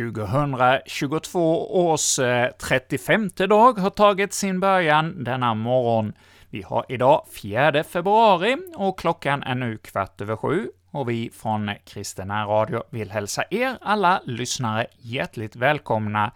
2022 0.00 1.40
års 1.86 2.18
eh, 2.18 2.50
35 2.58 3.30
dag 3.36 3.78
har 3.78 3.90
tagit 3.90 4.32
sin 4.32 4.60
början 4.60 5.24
denna 5.24 5.54
morgon. 5.54 6.12
Vi 6.50 6.62
har 6.62 6.84
idag 6.88 7.26
4 7.42 7.84
februari 7.84 8.56
och 8.76 8.98
klockan 8.98 9.42
är 9.42 9.54
nu 9.54 9.78
kvart 9.78 10.20
över 10.20 10.36
sju 10.36 10.68
och 10.90 11.08
vi 11.08 11.30
från 11.34 11.70
Kristina 11.84 12.44
Radio 12.44 12.82
vill 12.90 13.10
hälsa 13.10 13.44
er 13.50 13.78
alla 13.80 14.20
lyssnare 14.24 14.86
hjärtligt 14.98 15.56
välkomna 15.56 16.30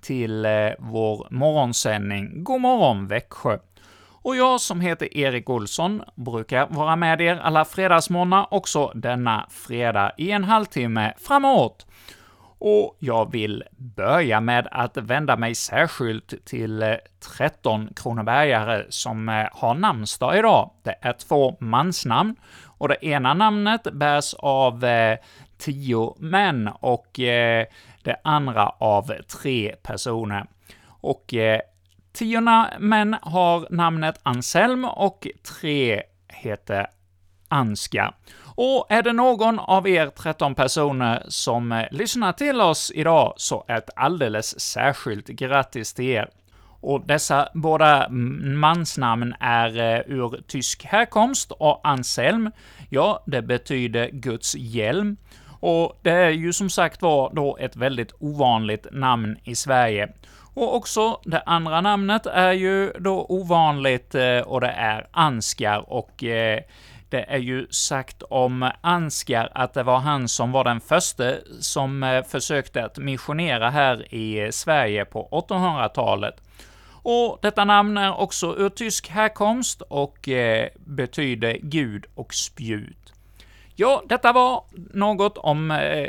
till 0.00 0.44
eh, 0.44 0.70
vår 0.78 1.26
morgonsändning 1.30 2.44
God 2.44 2.60
morgon 2.60 3.06
Växjö. 3.06 3.58
Och 4.22 4.36
jag 4.36 4.60
som 4.60 4.80
heter 4.80 5.16
Erik 5.16 5.50
Olsson 5.50 6.02
brukar 6.14 6.66
vara 6.66 6.96
med 6.96 7.20
er 7.20 7.36
alla 7.36 7.64
fredagsmorgnar 7.64 8.46
också 8.50 8.92
denna 8.94 9.46
fredag 9.50 10.12
i 10.16 10.30
en 10.30 10.44
halvtimme 10.44 11.14
framåt. 11.18 11.86
Och 12.60 12.96
jag 12.98 13.32
vill 13.32 13.64
börja 13.76 14.40
med 14.40 14.68
att 14.70 14.96
vända 14.96 15.36
mig 15.36 15.54
särskilt 15.54 16.44
till 16.44 16.82
eh, 16.82 16.94
13 17.36 17.88
kronobergare 17.96 18.86
som 18.88 19.28
eh, 19.28 19.46
har 19.52 19.74
namnsdag 19.74 20.38
idag. 20.38 20.70
Det 20.82 20.94
är 21.00 21.12
två 21.12 21.56
mansnamn, 21.60 22.36
och 22.64 22.88
det 22.88 23.04
ena 23.06 23.34
namnet 23.34 23.82
bärs 23.92 24.34
av 24.34 24.84
eh, 24.84 25.18
tio 25.58 26.14
män 26.18 26.70
och 26.80 27.06
det 28.02 28.16
andra 28.24 28.68
av 28.68 29.12
tre 29.42 29.74
personer. 29.82 30.46
Och 30.86 31.34
Tio 32.12 32.40
män 32.78 33.16
har 33.22 33.66
namnet 33.70 34.20
Anselm 34.22 34.84
och 34.84 35.26
tre 35.60 36.02
heter 36.28 36.86
Anska. 37.48 38.14
Och 38.54 38.86
är 38.88 39.02
det 39.02 39.12
någon 39.12 39.58
av 39.58 39.88
er 39.88 40.06
13 40.06 40.54
personer 40.54 41.22
som 41.28 41.72
eh, 41.72 41.84
lyssnar 41.90 42.32
till 42.32 42.60
oss 42.60 42.92
idag, 42.94 43.34
så 43.36 43.64
ett 43.68 43.90
alldeles 43.96 44.60
särskilt 44.60 45.26
grattis 45.26 45.94
till 45.94 46.04
er. 46.04 46.28
Och 46.80 47.06
dessa 47.06 47.48
båda 47.54 48.08
mansnamn 48.08 49.34
är 49.40 49.78
eh, 49.78 50.00
ur 50.06 50.42
tysk 50.46 50.84
härkomst, 50.84 51.52
och 51.52 51.80
Anselm, 51.84 52.50
ja, 52.88 53.22
det 53.26 53.42
betyder 53.42 54.10
Guds 54.12 54.56
hjälm. 54.56 55.16
Och 55.60 55.98
det 56.02 56.10
är 56.10 56.30
ju 56.30 56.52
som 56.52 56.70
sagt 56.70 57.02
var 57.02 57.34
då 57.34 57.56
ett 57.56 57.76
väldigt 57.76 58.12
ovanligt 58.18 58.86
namn 58.92 59.36
i 59.44 59.54
Sverige. 59.54 60.08
Och 60.54 60.76
också 60.76 61.20
det 61.24 61.42
andra 61.46 61.80
namnet 61.80 62.26
är 62.26 62.52
ju 62.52 62.92
då 62.98 63.26
ovanligt, 63.28 64.14
eh, 64.14 64.38
och 64.38 64.60
det 64.60 64.70
är 64.70 65.06
Anskar, 65.10 65.92
och 65.92 66.24
det 67.10 67.22
är 67.22 67.38
ju 67.38 67.66
sagt 67.70 68.22
om 68.22 68.70
Ansgar 68.80 69.50
att 69.54 69.74
det 69.74 69.82
var 69.82 69.98
han 69.98 70.28
som 70.28 70.52
var 70.52 70.64
den 70.64 70.80
första 70.80 71.32
som 71.60 72.02
eh, 72.02 72.24
försökte 72.24 72.84
att 72.84 72.98
missionera 72.98 73.70
här 73.70 74.14
i 74.14 74.52
Sverige 74.52 75.04
på 75.04 75.28
800-talet. 75.48 76.34
Och 77.02 77.38
detta 77.42 77.64
namn 77.64 77.98
är 77.98 78.20
också 78.20 78.56
ur 78.58 78.68
tysk 78.68 79.08
härkomst 79.08 79.82
och 79.82 80.28
eh, 80.28 80.68
betyder 80.74 81.58
Gud 81.62 82.06
och 82.14 82.34
spjut. 82.34 83.12
Ja, 83.76 84.02
detta 84.06 84.32
var 84.32 84.64
något 84.94 85.38
om 85.38 85.70
eh, 85.70 86.08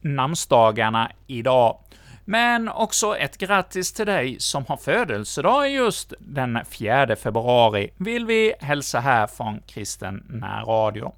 namnsdagarna 0.00 1.10
idag. 1.26 1.78
Men 2.24 2.68
också 2.68 3.16
ett 3.16 3.38
grattis 3.38 3.92
till 3.92 4.06
dig 4.06 4.36
som 4.40 4.64
har 4.68 4.76
födelsedag 4.76 5.70
just 5.70 6.12
den 6.18 6.58
4 6.70 7.16
februari, 7.16 7.90
vill 7.96 8.26
vi 8.26 8.54
hälsa 8.60 9.00
här 9.00 9.26
från 9.26 9.60
Kristen 9.66 10.24
närradio. 10.28 11.12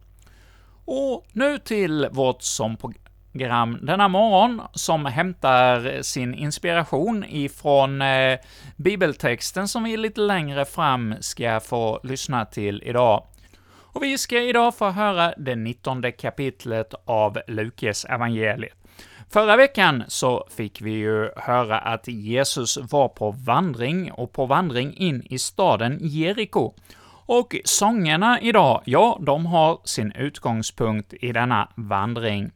Och 0.84 1.26
nu 1.32 1.58
till 1.58 2.08
vårt 2.10 2.42
som 2.42 2.76
program 2.76 3.78
denna 3.82 4.08
morgon, 4.08 4.62
som 4.72 5.06
hämtar 5.06 6.02
sin 6.02 6.34
inspiration 6.34 7.24
ifrån 7.28 8.02
eh, 8.02 8.38
bibeltexten 8.76 9.68
som 9.68 9.84
vi 9.84 9.96
lite 9.96 10.20
längre 10.20 10.64
fram 10.64 11.14
ska 11.20 11.60
få 11.60 12.00
lyssna 12.02 12.44
till 12.44 12.82
idag. 12.86 13.26
Och 13.94 14.02
vi 14.02 14.18
ska 14.18 14.40
idag 14.40 14.74
få 14.76 14.90
höra 14.90 15.34
det 15.36 15.56
19 15.56 16.12
kapitlet 16.12 16.94
av 17.04 17.38
Lukas 17.46 18.04
evangeliet. 18.04 18.83
Förra 19.30 19.56
veckan 19.56 20.04
så 20.08 20.46
fick 20.56 20.80
vi 20.80 20.90
ju 20.90 21.30
höra 21.36 21.78
att 21.78 22.08
Jesus 22.08 22.78
var 22.90 23.08
på 23.08 23.30
vandring, 23.30 24.12
och 24.12 24.32
på 24.32 24.46
vandring 24.46 24.96
in 24.96 25.22
i 25.30 25.38
staden 25.38 25.98
Jeriko. 26.00 26.74
Och 27.26 27.56
sångerna 27.64 28.40
idag, 28.40 28.82
ja, 28.84 29.18
de 29.20 29.46
har 29.46 29.78
sin 29.84 30.12
utgångspunkt 30.12 31.14
i 31.20 31.32
denna 31.32 31.68
vandring. 31.74 32.50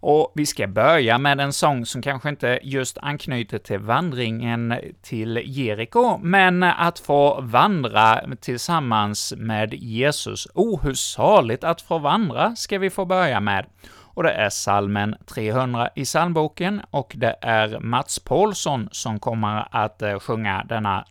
Och 0.00 0.32
vi 0.34 0.46
ska 0.46 0.66
börja 0.66 1.18
med 1.18 1.40
en 1.40 1.52
sång 1.52 1.86
som 1.86 2.02
kanske 2.02 2.28
inte 2.28 2.60
just 2.62 2.98
anknyter 2.98 3.58
till 3.58 3.78
vandringen 3.78 4.74
till 5.02 5.42
Jeriko, 5.44 6.18
men 6.18 6.62
att 6.62 6.98
få 6.98 7.40
vandra 7.40 8.20
tillsammans 8.40 9.34
med 9.36 9.74
Jesus. 9.74 10.48
Oh, 10.54 10.82
hur 10.82 10.94
saligt 10.94 11.64
att 11.64 11.82
få 11.82 11.98
vandra, 11.98 12.56
ska 12.56 12.78
vi 12.78 12.90
få 12.90 13.04
börja 13.04 13.40
med 13.40 13.66
och 14.14 14.22
det 14.22 14.32
är 14.32 14.50
salmen 14.50 15.14
300 15.26 15.88
i 15.94 16.04
psalmboken, 16.04 16.82
och 16.90 17.12
det 17.16 17.36
är 17.40 17.80
Mats 17.80 18.18
Paulsson 18.18 18.88
som 18.92 19.20
kommer 19.20 19.68
att 19.70 20.02
eh, 20.02 20.18
sjunga 20.18 20.64
denna 20.68 21.04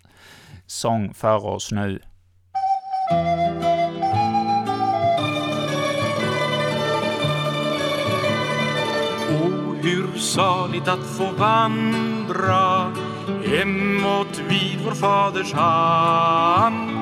sång 0.67 1.13
för 1.13 1.45
oss 1.45 1.71
nu. 1.71 1.99
O, 9.29 9.75
hur 9.81 10.17
saligt 10.19 10.87
att 10.87 11.17
få 11.17 11.31
vandra 11.31 12.91
hemåt 13.45 14.41
vid 14.49 14.79
vår 14.85 14.91
faders 14.91 15.53
hand 15.53 17.01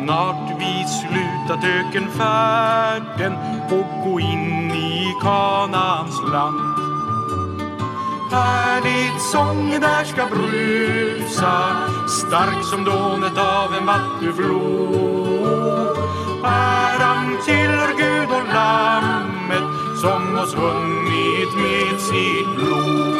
Snart 0.00 0.60
vi 0.60 0.84
slutat 0.84 1.64
ökenfärden 1.64 3.36
och 3.70 4.10
gå 4.10 4.20
in 4.20 4.70
i 4.70 4.89
Kanans 5.20 6.22
land. 6.32 6.60
Härligt 8.30 9.22
sången 9.22 9.80
där 9.80 10.04
ska 10.04 10.26
brusa, 10.26 11.76
stark 12.08 12.64
som 12.64 12.84
dånet 12.84 13.38
av 13.38 13.74
en 13.74 13.86
vattenflod. 13.86 15.98
Äran 16.44 17.36
tillhör 17.44 17.96
Gud 17.96 18.28
och 18.28 18.54
Lammet 18.54 19.98
som 20.00 20.38
oss 20.38 20.54
vunnit 20.54 21.54
med 21.56 22.00
sitt 22.00 22.56
blod. 22.56 23.16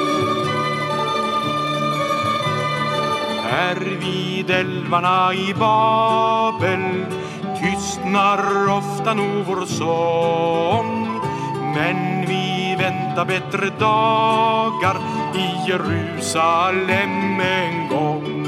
Här 3.42 3.98
vid 4.00 4.50
älvarna 4.50 5.34
i 5.34 5.54
Babel 5.54 7.06
tystnar 7.60 8.68
ofta 8.78 9.14
nog 9.14 9.44
vår 9.46 9.66
sång 9.66 11.09
men 11.74 12.26
vi 12.26 12.76
väntar 12.78 13.24
bättre 13.24 13.70
dagar 13.78 14.96
i 15.34 15.70
Jerusalem 15.70 17.40
en 17.40 17.88
gång 17.88 18.46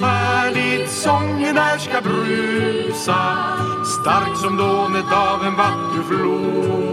Härligt 0.00 0.90
sången 0.90 1.54
där 1.54 1.78
ska 1.78 2.00
brusa 2.00 3.36
stark 3.84 4.36
som 4.36 4.56
dånet 4.56 5.12
av 5.12 5.46
en 5.46 5.56
vattenflod 5.56 6.84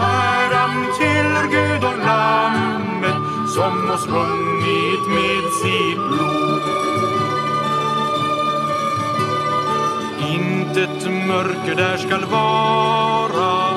Äran 0.00 0.86
till 0.98 1.50
Gud 1.50 1.84
och 1.84 1.98
Lammet 2.06 3.48
som 3.54 3.90
oss 3.90 4.06
vunnit 4.06 5.08
med 5.08 5.52
sitt 5.52 5.96
blod. 5.96 7.27
Intet 10.28 11.26
mörker 11.26 11.74
där 11.76 11.96
skall 11.96 12.24
vara, 12.24 13.70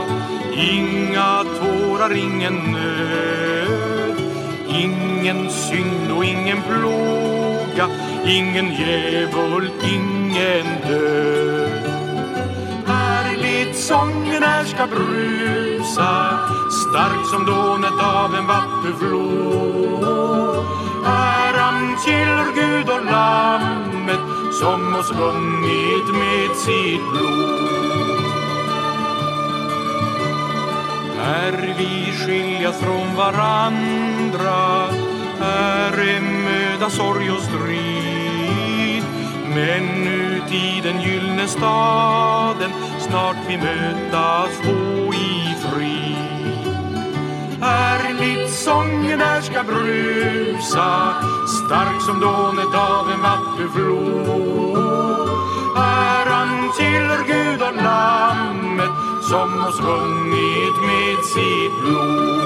inga 0.56 1.44
tårar, 1.44 2.18
ingen 2.18 2.54
nöd. 2.54 4.22
Ingen 4.70 5.50
synd 5.50 6.12
och 6.18 6.26
ingen 6.26 6.62
plåga, 6.62 7.90
ingen 8.26 8.72
djävul, 8.72 9.70
ingen 9.84 10.66
död. 10.88 11.72
Härligt 12.88 13.76
sången 13.76 14.44
här 14.44 14.64
ska 14.64 14.88
brusa 14.88 16.40
stark 16.70 17.26
som 17.32 17.46
dånet 17.46 18.00
av 18.00 18.36
en 18.36 18.48
vattenflod. 18.48 20.04
Äran 21.06 21.98
tillhör 22.06 22.56
Gud 22.56 22.90
och 22.90 23.06
Lammet 23.06 24.41
som 24.62 24.96
oss 24.96 25.12
vunnit 25.12 26.08
med 26.14 26.56
sitt 26.56 27.12
blod. 27.12 27.62
När 31.18 31.76
vi 31.78 32.12
skiljas 32.12 32.80
från 32.80 33.16
varandra, 33.16 34.88
här 35.40 35.92
är 35.92 36.22
möda, 36.22 36.90
sorg 36.90 37.32
och 37.32 37.42
strid. 37.42 39.04
Men 39.56 40.08
ut 40.08 40.54
i 40.54 40.82
den 40.84 41.02
gyllne 41.02 41.48
staden 41.48 42.72
snart 43.00 43.38
vi 43.48 43.58
mötas 43.58 44.58
få 44.64 45.14
i 45.14 45.56
frid. 45.62 46.11
Härligt 47.62 48.54
sången 48.54 49.20
där 49.20 49.42
ska 49.42 49.64
brusa 49.64 51.14
stark 51.48 52.02
som 52.02 52.20
dånet 52.20 52.76
av 52.76 53.12
en 53.12 53.22
vattenflod. 53.22 54.78
Äran 55.78 56.72
tillhör 56.78 57.24
Gud 57.28 57.62
och 57.62 57.76
Lammet 57.76 58.92
som 59.22 59.66
oss 59.66 59.80
vunnit 59.80 60.78
med 60.82 61.26
sitt 61.26 61.82
blod. 61.82 62.42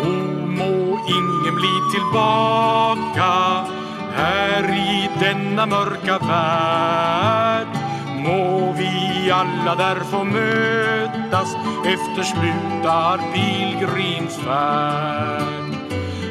O, 0.00 0.10
må 0.46 0.98
ingen 1.08 1.54
bli 1.54 1.80
tillbaka 1.92 3.64
här 4.16 4.64
i 4.74 5.10
denna 5.20 5.66
mörka 5.66 6.18
värld. 6.18 7.75
Må 8.26 8.72
vi 8.72 9.30
alla 9.30 9.74
där 9.74 10.00
få 10.10 10.24
mötas 10.24 11.56
efter 11.84 12.22
slutad 12.22 13.18
pilgrimsfärd. 13.34 15.74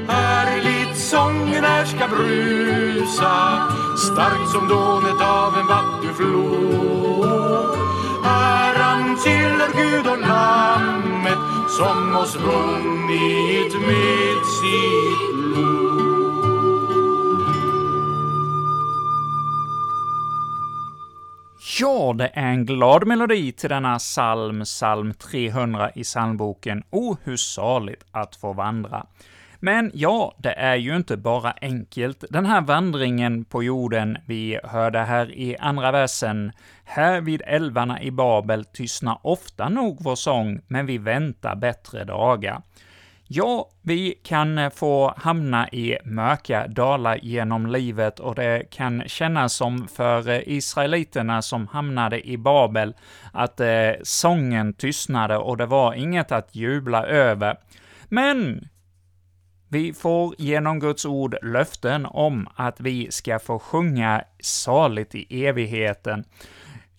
Härligt 0.08 0.98
sången 0.98 1.64
här 1.64 1.86
ska 1.86 2.08
brusa 2.08 3.68
starkt 3.98 4.50
som 4.52 4.68
dånet 4.68 5.22
av 5.22 5.58
en 5.60 5.68
vattenflod. 5.68 7.78
Äran 8.26 9.18
tillhör 9.24 9.72
Gud 9.76 10.08
och 10.08 10.20
Lammet 10.20 11.38
som 11.78 12.16
oss 12.16 12.36
vunnit 12.36 13.74
med 13.88 14.46
sitt 14.46 15.36
blod. 15.36 15.85
Ja, 21.80 22.14
det 22.18 22.32
är 22.34 22.48
en 22.48 22.66
glad 22.66 23.08
melodi 23.08 23.52
till 23.52 23.70
denna 23.70 24.00
psalm, 24.00 24.64
psalm 24.64 25.14
300 25.14 25.92
i 25.96 26.04
psalmboken 26.04 26.84
O, 26.90 27.18
hur 27.24 27.38
saligt 27.38 28.06
att 28.12 28.36
få 28.36 28.54
vandra. 28.54 29.06
Men 29.60 29.92
ja, 29.94 30.36
det 30.38 30.54
är 30.54 30.76
ju 30.76 30.96
inte 30.96 31.18
bara 31.18 31.54
enkelt. 31.62 32.24
Den 32.30 32.46
här 32.46 32.62
vandringen 32.62 33.46
på 33.46 33.64
jorden 33.64 34.18
vi 34.26 34.60
hörde 34.64 35.00
här 35.00 35.32
i 35.32 35.58
andra 35.58 35.92
versen, 35.92 36.52
här 36.84 37.22
vid 37.22 37.42
älvarna 37.46 38.02
i 38.02 38.12
Babel 38.12 38.66
tystnar 38.66 39.20
ofta 39.24 39.70
nog 39.70 39.98
vår 40.04 40.16
sång, 40.16 40.62
men 40.68 40.86
vi 40.86 40.98
väntar 40.98 41.56
bättre 41.56 42.04
dagar. 42.04 42.62
Ja, 43.28 43.70
vi 43.82 44.20
kan 44.24 44.58
eh, 44.58 44.70
få 44.70 45.14
hamna 45.18 45.70
i 45.70 45.98
mörka 46.04 46.68
dalar 46.68 47.20
genom 47.22 47.68
livet 47.68 48.20
och 48.20 48.36
det 48.36 48.64
kan 48.72 49.04
kännas 49.08 49.54
som 49.54 49.88
för 49.88 50.30
eh, 50.30 50.40
israeliterna 50.46 51.42
som 51.42 51.68
hamnade 51.68 52.28
i 52.28 52.38
Babel 52.38 52.94
att 53.34 53.60
eh, 53.60 53.92
sången 54.04 54.74
tystnade 54.74 55.38
och 55.38 55.58
det 55.58 55.66
var 55.66 55.94
inget 55.94 56.32
att 56.32 56.56
jubla 56.56 57.06
över. 57.06 57.58
Men 58.10 58.68
vi 59.70 59.94
får 59.94 60.36
genom 60.38 60.80
Guds 60.80 61.06
ord 61.06 61.36
löften 61.42 62.06
om 62.06 62.48
att 62.56 62.80
vi 62.80 63.12
ska 63.12 63.40
få 63.40 63.60
sjunga 63.60 64.24
saligt 64.40 65.16
i 65.16 65.46
evigheten. 65.46 66.24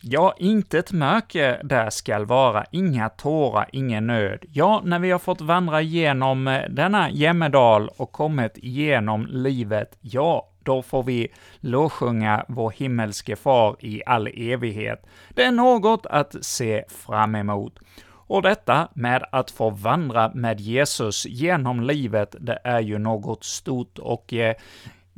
Ja, 0.08 0.34
inte 0.38 0.78
ett 0.78 0.92
mörker 0.92 1.60
där 1.64 1.90
skall 1.90 2.26
vara, 2.26 2.64
inga 2.70 3.08
tårar, 3.08 3.68
ingen 3.72 4.06
nöd. 4.06 4.44
Ja, 4.52 4.82
när 4.84 4.98
vi 4.98 5.10
har 5.10 5.18
fått 5.18 5.40
vandra 5.40 5.82
igenom 5.82 6.48
eh, 6.48 6.62
denna 6.70 7.10
jämmerdal 7.10 7.90
och 7.96 8.12
kommit 8.12 8.58
igenom 8.58 9.26
livet, 9.26 9.98
ja, 10.00 10.48
då 10.62 10.82
får 10.82 11.02
vi 11.02 11.28
lovsjunga 11.60 12.44
vår 12.48 12.70
himmelske 12.70 13.36
far 13.36 13.76
i 13.80 14.02
all 14.06 14.26
evighet. 14.26 15.06
Det 15.30 15.42
är 15.42 15.52
något 15.52 16.06
att 16.06 16.44
se 16.44 16.84
fram 16.88 17.34
emot. 17.34 17.78
Och 18.08 18.42
detta 18.42 18.88
med 18.94 19.24
att 19.32 19.50
få 19.50 19.70
vandra 19.70 20.30
med 20.34 20.60
Jesus 20.60 21.26
genom 21.26 21.80
livet, 21.80 22.36
det 22.40 22.58
är 22.64 22.80
ju 22.80 22.98
något 22.98 23.44
stort 23.44 23.98
och 23.98 24.32
eh, 24.32 24.54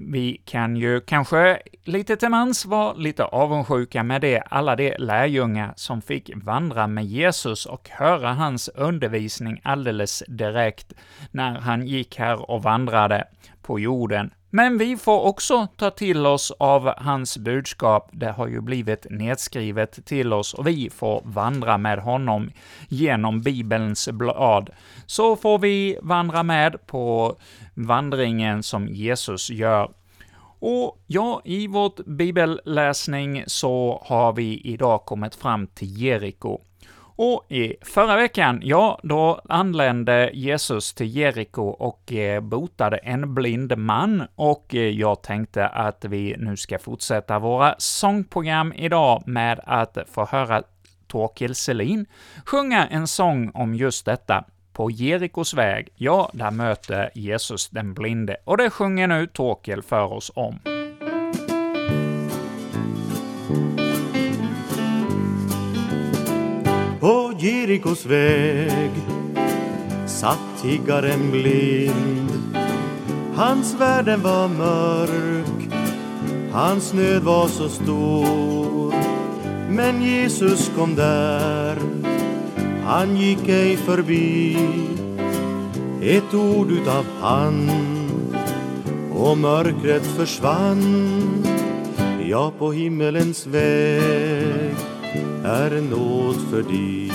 vi 0.01 0.43
kan 0.45 0.77
ju 0.77 1.01
kanske 1.01 1.63
lite 1.85 2.17
till 2.17 2.29
mans 2.29 2.67
vara 2.67 2.93
lite 2.93 3.25
avundsjuka 3.25 4.03
med 4.03 4.21
det, 4.21 4.41
alla 4.41 4.77
de 4.77 4.95
lärjungar 4.99 5.73
som 5.77 6.03
fick 6.03 6.31
vandra 6.35 6.87
med 6.87 7.05
Jesus 7.05 7.67
och 7.67 7.89
höra 7.89 8.33
hans 8.33 8.69
undervisning 8.69 9.61
alldeles 9.63 10.23
direkt 10.29 10.93
när 11.31 11.61
han 11.61 11.87
gick 11.87 12.19
här 12.19 12.51
och 12.51 12.63
vandrade 12.63 13.25
på 13.63 13.81
jorden. 13.81 14.31
Men 14.51 14.79
vi 14.79 14.97
får 14.97 15.21
också 15.21 15.67
ta 15.77 15.91
till 15.91 16.27
oss 16.27 16.53
av 16.59 16.95
hans 16.97 17.39
budskap, 17.39 18.11
det 18.13 18.31
har 18.31 18.47
ju 18.47 18.61
blivit 18.61 19.07
nedskrivet 19.11 20.07
till 20.07 20.33
oss, 20.33 20.55
och 20.55 20.67
vi 20.67 20.91
får 20.91 21.23
vandra 21.25 21.79
med 21.79 21.99
honom 21.99 22.51
genom 22.89 23.43
Bibelns 23.43 24.09
blad. 24.09 24.71
Så 25.07 25.37
får 25.37 25.59
vi 25.59 25.99
vandra 26.03 26.43
med 26.43 26.87
på 26.87 27.37
vandringen 27.75 28.63
som 28.63 28.89
Jesus 28.89 29.51
gör. 29.51 29.91
Och 30.61 30.99
ja, 31.07 31.43
i 31.45 31.67
vårt 31.67 32.07
bibelläsning 32.07 33.45
så 33.47 34.03
har 34.07 34.33
vi 34.33 34.61
idag 34.65 35.05
kommit 35.05 35.35
fram 35.35 35.67
till 35.67 36.03
Jeriko. 36.03 36.61
Och 37.21 37.47
i 37.49 37.77
förra 37.83 38.17
veckan, 38.17 38.61
ja, 38.65 39.01
då 39.03 39.41
anlände 39.49 40.31
Jesus 40.35 40.95
till 40.95 41.17
Jeriko 41.17 41.63
och 41.63 42.13
eh, 42.13 42.41
botade 42.41 42.97
en 42.97 43.35
blind 43.35 43.79
man, 43.79 44.23
och 44.35 44.75
eh, 44.75 44.81
jag 44.81 45.23
tänkte 45.23 45.69
att 45.69 46.05
vi 46.05 46.35
nu 46.39 46.57
ska 46.57 46.79
fortsätta 46.79 47.39
våra 47.39 47.75
sångprogram 47.79 48.73
idag 48.73 49.23
med 49.27 49.61
att 49.65 49.99
få 50.13 50.25
höra 50.25 50.63
Torkel 51.07 51.55
Selin 51.55 52.07
sjunga 52.47 52.87
en 52.87 53.07
sång 53.07 53.51
om 53.55 53.75
just 53.75 54.05
detta. 54.05 54.45
På 54.73 54.91
Jerikos 54.91 55.55
väg, 55.55 55.89
ja, 55.97 56.31
där 56.33 56.51
möter 56.51 57.11
Jesus 57.15 57.69
den 57.69 57.95
blinde, 57.95 58.37
och 58.45 58.57
det 58.57 58.71
sjunger 58.71 59.07
nu 59.07 59.27
Torkel 59.27 59.83
för 59.83 60.13
oss 60.13 60.31
om. 60.35 60.78
Jerikos 67.39 68.07
väg 68.07 68.91
satt 70.07 70.63
tiggaren 70.63 71.31
blind. 71.31 72.57
Hans 73.35 73.75
världen 73.75 74.23
var 74.23 74.49
mörk, 74.49 75.69
hans 76.53 76.93
nöd 76.93 77.23
var 77.23 77.49
så 77.49 77.69
stor. 77.69 78.95
Men 79.71 80.03
Jesus 80.03 80.71
kom 80.77 80.95
där, 80.95 81.77
han 82.85 83.17
gick 83.17 83.49
ej 83.49 83.77
förbi. 83.77 84.57
Ett 86.03 86.35
ord 86.35 86.71
utav 86.71 87.05
han 87.21 87.71
och 89.13 89.39
mörkret 89.39 90.07
försvann. 90.07 91.45
Ja, 92.31 92.53
på 92.59 92.73
himmelens 92.73 93.47
väg 93.47 94.77
är 95.45 95.81
nåd 95.91 96.37
för 96.51 96.63
dig. 96.63 97.08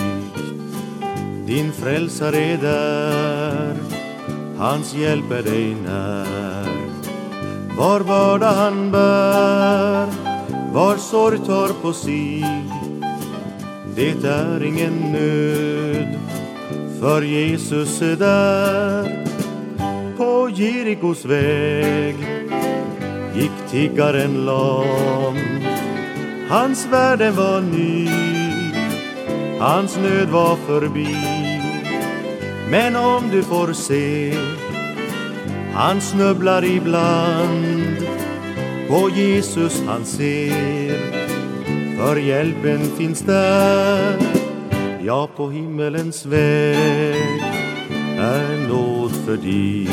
Din 1.47 1.71
frälsare 1.71 2.37
är 2.37 2.57
där, 2.57 3.75
hans 4.57 4.95
hjälp 4.95 5.31
är 5.31 5.43
dig 5.43 5.75
när. 5.85 6.67
Var 7.77 7.99
börda 7.99 8.51
han 8.51 8.91
bär, 8.91 10.07
var 10.73 10.97
sorg 10.97 11.37
tar 11.37 11.81
på 11.81 11.93
sig. 11.93 12.45
Det 13.95 14.25
är 14.25 14.63
ingen 14.63 15.11
nöd, 15.11 16.19
för 16.99 17.21
Jesus 17.21 18.01
är 18.01 18.15
där. 18.15 19.25
På 20.17 20.49
Jerikos 20.49 21.25
väg 21.25 22.15
gick 23.35 23.51
tiggaren 23.71 24.45
lam 24.45 25.37
Hans 26.49 26.85
värde 26.85 27.31
var 27.31 27.61
ny, 27.61 28.09
hans 29.63 29.97
nöd 29.97 30.29
var 30.29 30.55
förbi. 30.55 31.15
Men 32.69 32.95
om 32.95 33.29
du 33.31 33.43
får 33.43 33.73
se, 33.73 34.33
han 35.73 36.01
snubblar 36.01 36.65
ibland. 36.65 37.97
På 38.89 39.09
Jesus 39.09 39.83
han 39.87 40.05
ser, 40.05 40.97
för 41.97 42.15
hjälpen 42.15 42.79
finns 42.97 43.21
där. 43.21 44.17
Ja, 45.03 45.29
på 45.35 45.49
himmelens 45.49 46.25
väg 46.25 47.43
är 48.19 48.67
nåd 48.67 49.11
för 49.25 49.37
dig. 49.37 49.89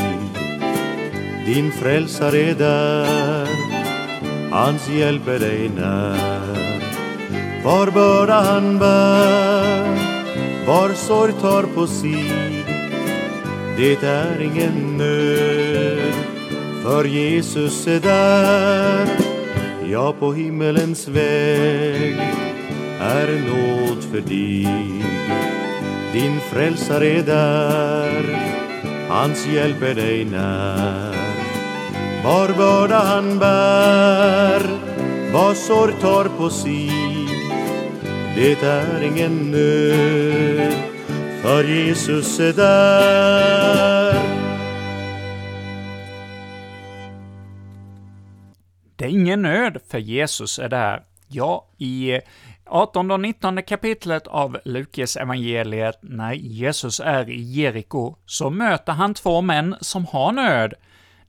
Din 1.47 1.73
frälsare 1.73 2.39
är 2.39 2.55
där, 2.55 3.49
hans 4.50 4.89
hjälp 4.89 5.29
är 5.29 5.39
dig 5.39 5.71
när. 5.77 6.50
Var 7.65 7.91
börda 7.91 8.41
han 8.41 8.79
bär, 8.79 9.60
var 10.67 10.95
sorg 10.95 11.33
tar 11.33 11.62
på 11.62 11.87
sig. 11.87 12.64
Det 13.76 14.02
är 14.02 14.40
ingen 14.40 14.97
nöd, 14.97 16.14
för 16.83 17.05
Jesus 17.05 17.87
är 17.87 18.00
där. 18.00 19.09
Ja, 19.87 20.14
på 20.21 20.33
himmelens 20.33 21.09
väg 21.09 22.17
är 23.00 23.29
nåd 23.49 24.05
för 24.05 24.21
dig. 24.21 24.69
din 26.12 26.40
frälsare 26.40 27.09
är 27.09 27.23
där, 27.23 28.38
hans 29.09 29.47
hjälp 29.47 29.83
är 29.83 29.95
dig 29.95 30.25
när. 30.25 31.14
Var 32.25 32.49
börda 32.49 32.99
han 32.99 33.38
bär, 33.38 34.62
var 35.33 35.55
sorg 35.55 35.93
tar 36.00 36.25
på 36.25 36.50
sig, 36.50 36.90
det 38.40 38.62
är 38.62 39.02
ingen 39.02 39.50
nöd, 39.50 40.73
för 41.42 41.64
Jesus 41.64 42.40
är 42.40 42.52
där. 42.52 44.14
Det 48.97 49.04
är 49.04 49.09
ingen 49.09 49.42
nöd, 49.42 49.78
för 49.88 49.99
Jesus 49.99 50.59
är 50.59 50.68
där. 50.68 51.02
Ja, 51.28 51.68
i 51.78 52.20
18 52.66 53.11
och 53.11 53.20
19 53.20 53.62
kapitlet 53.62 54.26
av 54.26 54.59
Lukas 54.64 55.16
evangeliet 55.16 55.99
när 56.02 56.32
Jesus 56.32 57.00
är 57.00 57.30
i 57.30 57.42
Jeriko, 57.42 58.16
så 58.26 58.50
möter 58.50 58.92
han 58.92 59.14
två 59.14 59.40
män 59.40 59.76
som 59.80 60.06
har 60.06 60.32
nöd. 60.32 60.75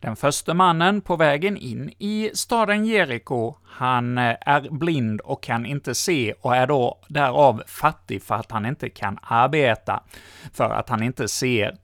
Den 0.02 0.16
första 0.16 0.54
mannen 0.54 1.02
på 1.02 1.16
vägen 1.16 1.58
in 1.58 1.94
i 2.00 2.32
staden 2.34 2.86
Jeriko, 2.86 3.56
han 3.66 4.18
eh, 4.18 4.36
är 4.42 4.70
blind 4.70 5.22
och 5.22 5.44
kan 5.44 5.66
inte 5.66 5.96
se 5.96 6.34
och 6.42 6.56
är 6.56 6.68
då 6.68 7.00
därav 7.08 7.64
fattig 7.68 8.24
för 8.24 8.36
att 8.36 8.52
han 8.52 8.66
inte 8.66 8.90
kan 8.90 9.20
arbeta, 9.22 10.04
för 10.54 10.70
att 10.70 10.90
han 10.90 11.04
inte 11.04 11.28
ser. 11.28 11.76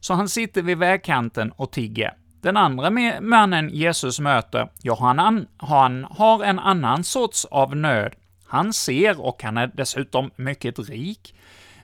Så 0.00 0.14
han 0.14 0.28
sitter 0.28 0.62
vid 0.62 0.78
vägkanten 0.78 1.52
och 1.52 1.72
tigger. 1.72 2.14
Den 2.40 2.56
andra 2.56 2.90
mannen 3.20 3.68
Jesus 3.68 4.20
möter, 4.20 4.68
ja, 4.82 4.96
han, 5.00 5.46
han 5.56 6.06
har 6.10 6.44
en 6.44 6.58
annan 6.58 7.04
sorts 7.04 7.44
av 7.44 7.76
nöd. 7.76 8.14
Han 8.46 8.72
ser 8.72 9.20
och 9.20 9.42
han 9.42 9.56
är 9.56 9.70
dessutom 9.74 10.30
mycket 10.36 10.78
rik, 10.78 11.34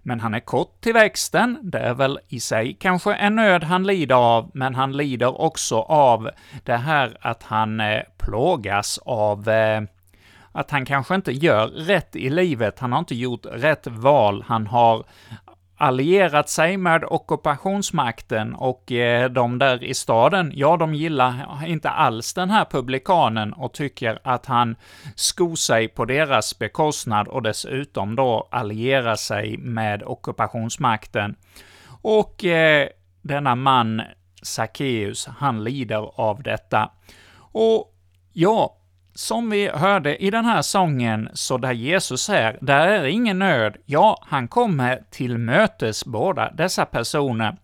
men 0.02 0.20
han 0.20 0.34
är 0.34 0.40
kort 0.40 0.80
till 0.80 0.92
växten, 0.92 1.58
det 1.62 1.78
är 1.78 1.94
väl 1.94 2.18
i 2.28 2.40
sig 2.40 2.76
kanske 2.80 3.14
en 3.14 3.36
nöd 3.36 3.64
han 3.64 3.86
lider 3.86 4.14
av, 4.14 4.50
men 4.54 4.74
han 4.74 4.96
lider 4.96 5.40
också 5.40 5.78
av 5.78 6.30
det 6.64 6.76
här 6.76 7.16
att 7.20 7.42
han 7.42 7.80
eh, 7.80 8.02
plågas 8.18 8.98
av 8.98 9.48
eh, 9.48 9.82
att 10.52 10.70
han 10.70 10.84
kanske 10.84 11.14
inte 11.14 11.32
gör 11.32 11.66
rätt 11.66 12.16
i 12.16 12.30
livet, 12.30 12.78
han 12.78 12.92
har 12.92 12.98
inte 12.98 13.14
gjort 13.14 13.46
rätt 13.52 13.86
val, 13.86 14.44
han 14.46 14.66
har 14.66 15.04
allierat 15.82 16.48
sig 16.48 16.76
med 16.76 17.04
ockupationsmakten 17.04 18.54
och 18.54 18.92
eh, 18.92 19.30
de 19.30 19.58
där 19.58 19.84
i 19.84 19.94
staden, 19.94 20.52
ja, 20.54 20.76
de 20.76 20.94
gillar 20.94 21.64
inte 21.66 21.90
alls 21.90 22.34
den 22.34 22.50
här 22.50 22.64
publikanen 22.64 23.52
och 23.52 23.72
tycker 23.72 24.18
att 24.24 24.46
han 24.46 24.76
skor 25.14 25.54
sig 25.54 25.88
på 25.88 26.04
deras 26.04 26.58
bekostnad 26.58 27.28
och 27.28 27.42
dessutom 27.42 28.16
då 28.16 28.48
allierar 28.50 29.16
sig 29.16 29.56
med 29.56 30.02
ockupationsmakten. 30.02 31.36
Och 32.02 32.44
eh, 32.44 32.88
denna 33.22 33.54
man, 33.54 34.02
Sackeus, 34.42 35.26
han 35.26 35.64
lider 35.64 36.20
av 36.20 36.42
detta. 36.42 36.90
Och 37.38 37.94
ja, 38.32 38.76
som 39.14 39.50
vi 39.50 39.68
hörde 39.68 40.22
i 40.22 40.30
den 40.30 40.44
här 40.44 40.62
sången, 40.62 41.28
så 41.32 41.58
där 41.58 41.72
Jesus 41.72 42.28
är, 42.28 42.58
där 42.60 42.88
är 42.88 43.04
ingen 43.04 43.38
nöd. 43.38 43.76
Ja, 43.86 44.18
han 44.26 44.48
kommer 44.48 45.02
till 45.10 45.38
mötes 45.38 46.04
båda 46.04 46.50
dessa 46.50 46.84
personer. 46.84 47.56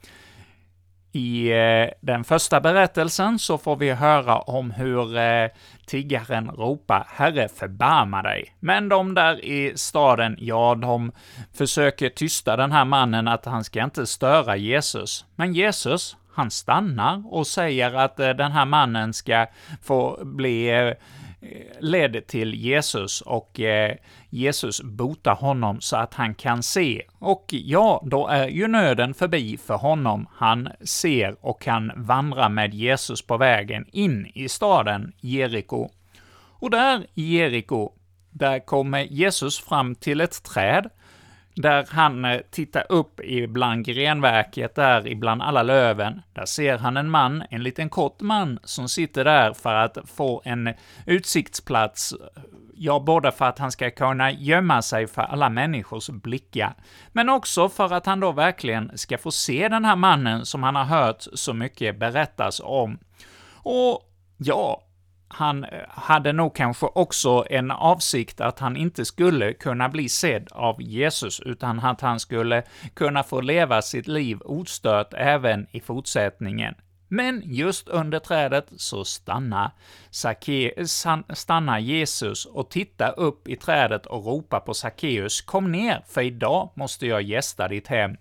I 1.13 1.51
eh, 1.53 1.89
den 2.01 2.25
första 2.25 2.61
berättelsen 2.61 3.39
så 3.39 3.59
får 3.59 3.77
vi 3.77 3.93
höra 3.93 4.39
om 4.39 4.71
hur 4.71 5.17
eh, 5.17 5.49
tiggaren 5.87 6.51
ropar 6.51 7.07
”Herre, 7.11 7.49
förbarma 7.49 8.23
dig”. 8.23 8.55
Men 8.61 8.89
de 8.89 9.15
där 9.15 9.45
i 9.45 9.73
staden, 9.77 10.37
ja, 10.41 10.75
de 10.75 11.13
försöker 11.55 12.09
tysta 12.09 12.57
den 12.57 12.73
här 12.73 12.85
mannen 12.85 13.29
att 13.29 13.45
han 13.45 13.65
ska 13.65 13.85
inte 13.85 14.07
störa 14.07 14.57
Jesus. 14.57 15.25
Men 15.37 15.55
Jesus, 15.55 16.17
han 16.35 16.51
stannar 16.51 17.23
och 17.35 17.47
säger 17.47 17.95
att 17.95 18.21
eh, 18.21 18.31
den 18.31 18.53
här 18.53 18.65
mannen 18.65 19.13
ska 19.13 19.47
få 19.83 20.21
bli 20.25 20.69
eh, 20.69 20.95
Eh, 21.41 21.77
ledd 21.81 22.27
till 22.27 22.55
Jesus 22.55 23.21
och 23.21 23.61
eh, 23.61 23.97
Jesus 24.31 24.83
botar 24.83 25.35
honom 25.35 25.81
så 25.81 25.97
att 25.97 26.15
han 26.15 26.35
kan 26.35 26.63
se. 26.63 27.03
Och 27.19 27.45
ja, 27.49 28.03
då 28.07 28.29
är 28.29 28.49
ju 28.49 28.69
nöden 28.69 29.15
förbi 29.15 29.57
för 29.57 29.75
honom. 29.75 30.29
Han 30.35 30.69
ser 30.81 31.37
och 31.41 31.63
kan 31.63 31.93
vandra 31.97 32.49
med 32.49 32.75
Jesus 32.75 33.23
på 33.23 33.37
vägen 33.37 33.87
in 33.93 34.27
i 34.35 34.49
staden 34.49 35.13
Jeriko. 35.21 35.89
Och 36.61 36.71
där 36.71 37.07
i 37.15 37.37
Jeriko, 37.37 37.93
där 38.31 38.59
kommer 38.59 39.01
Jesus 39.01 39.59
fram 39.59 39.95
till 39.95 40.21
ett 40.21 40.43
träd, 40.43 40.91
där 41.63 41.87
han 41.91 42.25
eh, 42.25 42.41
tittar 42.51 42.87
upp 42.89 43.21
ibland 43.25 43.85
grenverket 43.85 44.75
där, 44.75 45.07
ibland 45.07 45.43
alla 45.43 45.63
löven. 45.63 46.23
Där 46.33 46.45
ser 46.45 46.79
han 46.79 46.97
en 46.97 47.11
man, 47.11 47.43
en 47.51 47.63
liten 47.63 47.89
kort 47.89 48.21
man, 48.21 48.59
som 48.65 48.89
sitter 48.89 49.25
där 49.25 49.53
för 49.53 49.75
att 49.75 49.99
få 50.05 50.43
en 50.45 50.75
utsiktsplats, 51.07 52.15
ja, 52.75 53.01
både 53.01 53.33
för 53.33 53.45
att 53.45 53.59
han 53.59 53.73
ska 53.73 53.91
kunna 53.91 54.31
gömma 54.31 54.83
sig 54.83 55.07
för 55.07 55.23
alla 55.23 55.49
människors 55.49 56.09
blickar, 56.09 56.75
men 57.13 57.29
också 57.29 57.69
för 57.69 57.93
att 57.93 58.07
han 58.07 58.21
då 58.21 58.33
verkligen 58.33 58.99
ska 58.99 59.19
få 59.19 59.31
se 59.31 59.69
den 59.69 59.85
här 59.85 59.97
mannen 59.97 60.47
som 60.47 60.63
han 60.63 60.75
har 60.75 60.85
hört 60.85 61.27
så 61.33 61.55
mycket 61.55 61.99
berättas 61.99 62.61
om. 62.65 62.99
Och 63.63 64.03
ja, 64.37 64.83
han 65.29 65.65
eh, 65.65 65.81
hade 65.89 66.33
nog 66.33 66.55
kanske 66.55 66.87
också 66.87 67.45
en 67.51 67.71
avsikt 67.71 68.41
att 68.41 68.59
han 68.59 68.77
inte 68.77 69.05
skulle 69.05 69.53
kunna 69.53 69.89
bli 69.89 70.09
sedd 70.09 70.49
av 70.53 70.83
Jesus, 70.83 71.41
utan 71.41 71.81
att 71.81 72.01
han 72.01 72.21
skulle 72.21 72.63
kunna 72.95 73.23
få 73.23 73.41
leva 73.41 73.83
sitt 73.83 74.07
liv 74.07 74.39
ostört 74.45 75.15
även 75.15 75.67
i 75.71 75.81
fortsättningen. 75.81 76.75
Men 77.09 77.43
just 77.45 77.89
under 77.89 78.19
trädet 78.19 78.67
så 78.77 79.05
stannar, 79.05 79.71
stannar 81.35 81.79
Jesus 81.79 82.47
och 82.47 82.71
tittar 82.71 83.19
upp 83.19 83.49
i 83.49 83.57
trädet 83.57 84.07
och 84.07 84.27
ropar 84.27 84.61
på 84.61 84.75
Sackeus, 84.75 85.41
kom 85.41 85.73
ner, 85.73 86.05
för 86.09 86.21
idag 86.21 86.71
måste 86.75 87.07
jag 87.07 87.23
gästa 87.23 87.69
ditt 87.69 87.87
hem. 87.87 88.17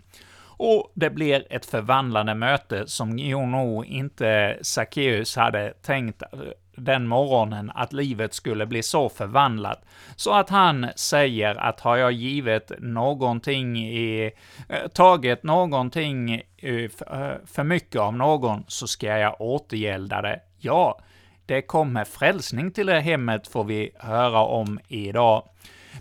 Och 0.60 0.92
det 0.94 1.10
blir 1.10 1.48
ett 1.50 1.66
förvandlande 1.66 2.36
möte 2.36 2.88
som 2.88 3.16
nog 3.16 3.86
inte 3.86 4.60
Sackeus 4.62 5.36
hade 5.36 5.74
tänkt 5.82 6.22
eh, 6.22 6.30
den 6.78 7.08
morgonen 7.08 7.72
att 7.76 7.94
livet 7.94 8.34
skulle 8.34 8.66
bli 8.66 8.84
så 8.84 9.10
förvandlat, 9.10 9.86
så 10.16 10.34
att 10.34 10.50
han 10.50 10.88
säger 10.96 11.56
att 11.56 11.80
har 11.80 11.98
jag 11.98 12.12
givit 12.12 12.72
någonting 12.80 13.78
i, 13.78 14.32
eh, 14.70 14.88
tagit 14.88 15.44
någonting 15.44 16.42
eh, 16.58 16.74
eh, 16.74 17.32
för 17.46 17.64
mycket 17.64 18.02
av 18.02 18.14
någon, 18.14 18.64
så 18.68 18.88
ska 18.88 19.08
jag 19.08 19.42
återgälda 19.42 20.22
det. 20.22 20.40
Ja, 20.60 21.00
det 21.46 21.62
kommer 21.62 22.06
frälsning 22.06 22.72
till 22.72 22.86
det 22.86 23.00
hemmet, 23.00 23.48
får 23.48 23.64
vi 23.64 23.92
höra 24.00 24.42
om 24.42 24.80
idag. 24.88 25.44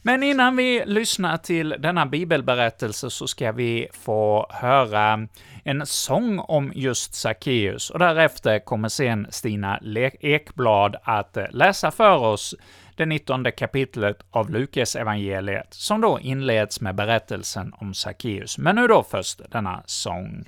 Men 0.02 0.22
innan 0.22 0.56
vi 0.56 0.82
lyssnar 0.86 1.36
till 1.36 1.76
denna 1.78 2.06
bibelberättelse 2.06 3.10
så 3.10 3.26
ska 3.26 3.52
vi 3.52 3.88
få 3.92 4.46
höra 4.50 5.26
en 5.66 5.86
sång 5.86 6.38
om 6.38 6.72
just 6.74 7.14
Sackeus, 7.14 7.90
och 7.90 7.98
därefter 7.98 8.58
kommer 8.58 8.88
sen 8.88 9.26
Stina 9.30 9.80
Ekblad 10.20 10.96
att 11.02 11.36
eh, 11.36 11.44
läsa 11.50 11.90
för 11.90 12.16
oss 12.16 12.54
det 12.96 13.06
19 13.06 13.44
kapitlet 13.52 14.18
av 14.30 14.50
Lukas 14.50 14.96
evangeliet 14.96 15.74
som 15.74 16.00
då 16.00 16.20
inleds 16.20 16.80
med 16.80 16.94
berättelsen 16.94 17.72
om 17.80 17.94
Sackeus. 17.94 18.58
Men 18.58 18.76
nu 18.76 18.86
då 18.86 19.02
först 19.02 19.40
denna 19.50 19.82
sång. 19.86 20.44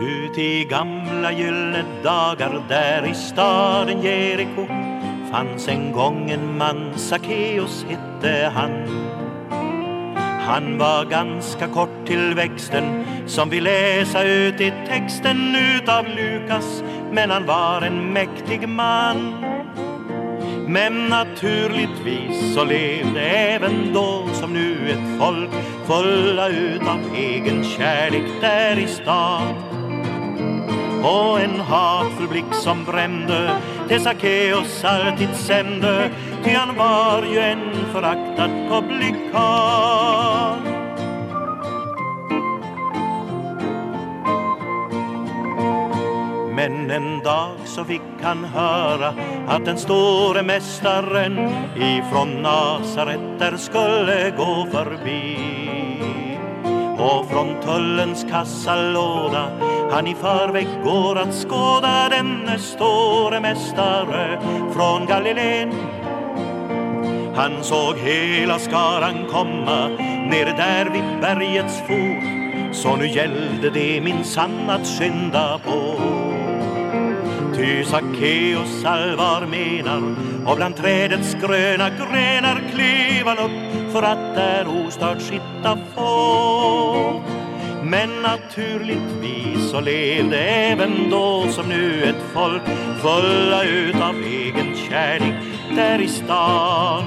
Ut 0.00 0.38
i 0.38 0.66
gamla 0.70 1.32
gyllene 1.32 1.84
dagar 2.02 2.64
där 2.68 3.10
i 3.10 3.14
staden 3.14 4.02
Jeriko 4.02 4.99
fanns 5.30 5.68
en 5.68 5.92
gång 5.92 6.30
en 6.30 6.58
man, 6.58 6.92
Sackeus 6.96 7.84
hette 7.88 8.52
han. 8.54 8.70
Han 10.46 10.78
var 10.78 11.04
ganska 11.04 11.68
kort 11.68 12.06
till 12.06 12.34
växten 12.34 13.04
som 13.26 13.50
vi 13.50 13.60
läsa 13.60 14.22
ut 14.22 14.60
i 14.60 14.72
texten 14.88 15.56
utav 15.56 16.06
Lukas, 16.06 16.84
men 17.12 17.30
han 17.30 17.46
var 17.46 17.82
en 17.82 18.12
mäktig 18.12 18.68
man. 18.68 19.34
Men 20.66 21.08
naturligtvis 21.08 22.54
så 22.54 22.64
levde 22.64 23.20
även 23.20 23.92
då 23.92 24.28
som 24.32 24.52
nu 24.52 24.90
ett 24.90 25.18
folk 25.18 25.50
fulla 25.86 26.48
utav 26.48 26.98
egen 27.14 27.64
kärlek 27.64 28.40
där 28.40 28.78
i 28.78 28.86
stan 28.86 29.69
och 31.02 31.40
en 31.40 31.60
hatfull 31.60 32.28
blick 32.28 32.54
som 32.54 32.84
brände 32.84 33.56
till 33.88 34.00
Sackeus 34.00 34.84
alltid 34.84 35.34
sände 35.34 36.10
ty 36.44 36.50
han 36.50 36.76
var 36.76 37.22
ju 37.32 37.38
en 37.38 37.72
föraktad 37.92 38.50
publikan 38.68 40.00
Men 46.60 46.90
en 46.90 47.18
dag 47.18 47.56
så 47.64 47.84
fick 47.84 48.02
han 48.22 48.44
höra 48.44 49.14
att 49.48 49.64
den 49.64 49.78
store 49.78 50.42
mästaren 50.42 51.50
ifrån 51.76 52.42
Nasaret 52.42 53.38
där 53.38 53.56
skulle 53.56 54.30
gå 54.30 54.66
förbi. 54.72 55.69
Och 57.00 57.30
från 57.30 57.60
tullens 57.60 58.26
kassalåda. 58.30 59.50
Han 59.90 60.06
i 60.06 60.14
förväg 60.14 60.68
går 60.84 61.18
att 61.18 61.34
skåda 61.34 62.08
denne 62.08 62.58
store 62.58 63.40
mästare 63.40 64.40
från 64.72 65.06
Galileen. 65.06 65.72
Han 67.34 67.64
såg 67.64 67.96
hela 67.96 68.58
skaran 68.58 69.26
komma 69.30 69.88
ner 70.30 70.56
där 70.56 70.90
vid 70.90 71.20
bergets 71.20 71.78
fot. 71.78 72.40
Så 72.72 72.96
nu 72.96 73.06
gällde 73.08 73.70
det 73.70 74.00
minsann 74.00 74.70
att 74.70 74.86
skynda 74.86 75.58
på. 75.58 76.00
Ty 77.56 77.84
Sackeus 77.84 78.84
allvar 78.84 79.46
menar 79.46 80.00
och 80.50 80.56
bland 80.56 80.76
trädets 80.76 81.34
gröna 81.34 81.90
grenar 81.90 82.62
klev 82.72 83.26
han 83.26 83.38
upp 83.38 83.92
för 83.92 84.02
att 84.02 84.34
där 84.34 84.86
ostört 84.86 85.22
sitta 85.22 85.78
få 85.94 87.22
men 87.82 88.22
naturligtvis 88.22 89.70
så 89.70 89.80
levde 89.80 90.38
även 90.38 91.10
då 91.10 91.48
som 91.48 91.68
nu 91.68 92.04
ett 92.04 92.22
folk 92.34 92.62
fulla 93.02 93.64
utav 93.64 94.14
egen 94.22 94.76
kärlek 94.76 95.34
där 95.76 95.98
i 95.98 96.08
stan. 96.08 97.04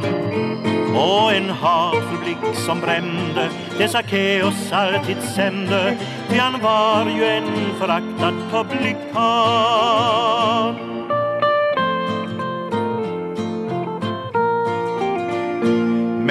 Och 0.96 1.34
en 1.34 1.50
hatfull 1.50 2.18
blick 2.24 2.56
som 2.56 2.82
brände 2.82 3.50
det 3.78 3.88
Sackeus 3.88 4.72
alltid 4.72 5.18
sände 5.36 5.98
ty 6.30 6.38
han 6.38 6.62
var 6.62 7.06
ju 7.18 7.26
en 7.26 7.76
föraktad 7.80 8.34
publikan. 8.52 10.04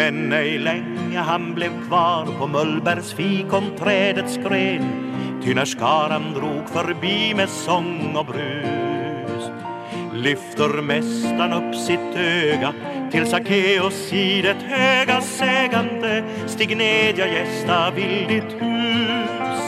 Men 0.03 0.33
ej 0.33 0.59
länge 0.59 1.19
han 1.19 1.55
blev 1.55 1.87
kvar 1.89 2.27
på 2.39 2.47
Mullbergs 2.47 3.13
fikonträdets 3.13 4.37
gren 4.37 5.15
Ty 5.45 5.55
när 5.55 5.65
skaran 5.65 6.33
drog 6.35 6.69
förbi 6.69 7.35
med 7.35 7.49
sång 7.49 8.17
och 8.17 8.27
brus. 8.27 9.51
Lyfter 10.15 10.83
mästaren 10.83 11.53
upp 11.53 11.75
sitt 11.75 12.17
öga 12.17 12.73
till 13.11 13.27
Sackeus 13.27 14.13
i 14.13 14.43
det 14.43 14.57
höga 14.69 15.21
sägande. 15.21 16.25
Stig 16.47 16.77
ned, 16.77 17.19
jag 17.19 17.33
gästa 17.33 17.91
vill 17.91 18.29
ditt 18.29 18.63
hus. 18.63 19.63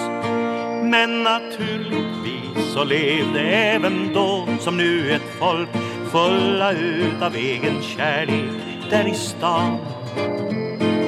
Men 0.82 1.22
naturligtvis 1.22 2.72
så 2.72 2.84
levde 2.84 3.40
även 3.40 4.12
då 4.14 4.48
som 4.60 4.76
nu 4.76 5.12
ett 5.12 5.38
folk 5.38 5.68
fulla 6.12 6.72
utav 6.72 7.34
egen 7.34 7.82
kärlek 7.82 8.50
där 8.90 9.08
i 9.08 9.14
stan 9.14 9.93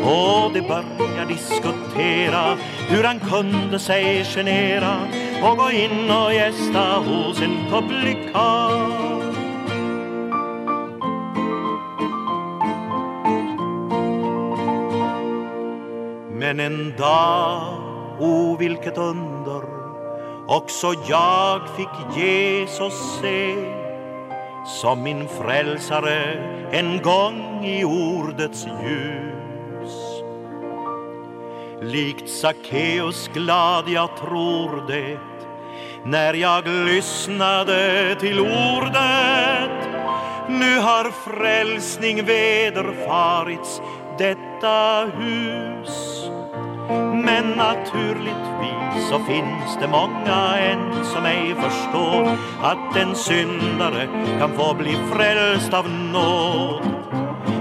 och 0.04 0.52
de 0.52 0.60
börjar 0.60 1.26
diskutera 1.28 2.56
hur 2.88 3.04
han 3.04 3.20
kunde 3.20 3.78
sig 3.78 4.24
genera 4.24 4.96
och 5.42 5.56
gå 5.56 5.70
in 5.70 6.10
och 6.10 6.34
gästa 6.34 6.98
hos 6.98 7.42
en 7.42 7.56
publikan. 7.70 8.92
Men 16.38 16.60
en 16.60 16.94
dag, 16.98 17.62
o 18.18 18.24
oh, 18.24 18.58
vilket 18.58 18.98
under 18.98 19.76
också 20.46 20.94
jag 21.08 21.60
fick 21.76 22.16
Jesus 22.16 23.18
se 23.20 23.75
som 24.66 25.02
min 25.02 25.28
frälsare 25.28 26.22
en 26.72 27.02
gång 27.02 27.64
i 27.64 27.84
ordets 27.84 28.66
ljus. 28.66 30.22
Likt 31.82 32.28
Sackeus 32.28 33.30
glad 33.34 33.88
jag 33.88 34.16
tror 34.16 34.86
det 34.88 35.18
när 36.04 36.34
jag 36.34 36.68
lyssnade 36.68 38.14
till 38.20 38.40
ordet 38.40 39.88
nu 40.48 40.78
har 40.78 41.10
frälsning 41.10 42.24
vederfarits 42.24 43.82
detta 44.18 45.10
hus 45.18 46.25
men 47.24 47.50
naturligtvis 47.56 49.08
så 49.10 49.18
finns 49.18 49.76
det 49.80 49.88
många 49.88 50.58
än 50.58 51.04
som 51.04 51.24
ej 51.24 51.54
förstår 51.54 52.36
att 52.62 52.96
en 52.96 53.14
syndare 53.14 54.08
kan 54.38 54.52
få 54.52 54.74
bli 54.74 54.96
frälst 55.12 55.74
av 55.74 55.90
nåd. 55.90 56.82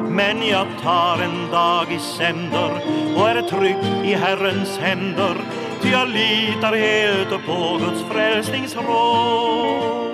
Men 0.09 0.47
jag 0.47 0.67
tar 0.83 1.17
en 1.23 1.51
dag 1.51 1.91
i 1.91 1.99
sänder 1.99 2.71
och 3.17 3.29
är 3.29 3.41
trygg 3.41 4.09
i 4.09 4.13
Herrens 4.13 4.77
händer 4.77 5.35
ty 5.81 5.91
jag 5.91 6.07
litar 6.07 6.75
helt 6.75 7.45
på 7.45 7.79
Guds 7.79 8.03
frälsningsråd. 8.11 10.04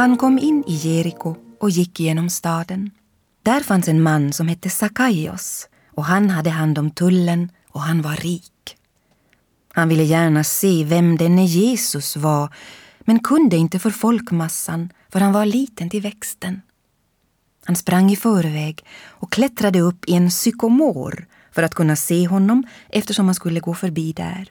Han 0.00 0.16
kom 0.16 0.38
in 0.38 0.64
i 0.66 0.74
Jeriko 0.74 1.34
och 1.58 1.70
gick 1.70 2.00
genom 2.00 2.30
staden. 2.30 2.90
Där 3.42 3.60
fanns 3.60 3.88
en 3.88 4.02
man 4.02 4.32
som 4.32 4.48
hette 4.48 4.70
Sakaios 4.70 5.68
och 5.90 6.04
han 6.04 6.30
hade 6.30 6.50
hand 6.50 6.78
om 6.78 6.90
tullen 6.90 7.50
och 7.68 7.80
han 7.80 8.02
var 8.02 8.16
rik. 8.16 8.76
Han 9.72 9.88
ville 9.88 10.02
gärna 10.02 10.44
se 10.44 10.84
vem 10.84 11.16
denne 11.16 11.44
Jesus 11.44 12.16
var 12.16 12.54
men 13.00 13.18
kunde 13.18 13.56
inte 13.56 13.78
för 13.78 13.90
folkmassan 13.90 14.92
för 15.08 15.20
han 15.20 15.32
var 15.32 15.46
liten 15.46 15.90
till 15.90 16.02
växten. 16.02 16.62
Han 17.64 17.76
sprang 17.76 18.10
i 18.10 18.16
förväg 18.16 18.84
och 19.06 19.32
klättrade 19.32 19.80
upp 19.80 20.04
i 20.08 20.14
en 20.14 20.30
sykomor 20.30 21.26
för 21.52 21.62
att 21.62 21.74
kunna 21.74 21.96
se 21.96 22.26
honom 22.26 22.64
eftersom 22.88 23.26
han 23.26 23.34
skulle 23.34 23.60
gå 23.60 23.74
förbi 23.74 24.12
där. 24.12 24.48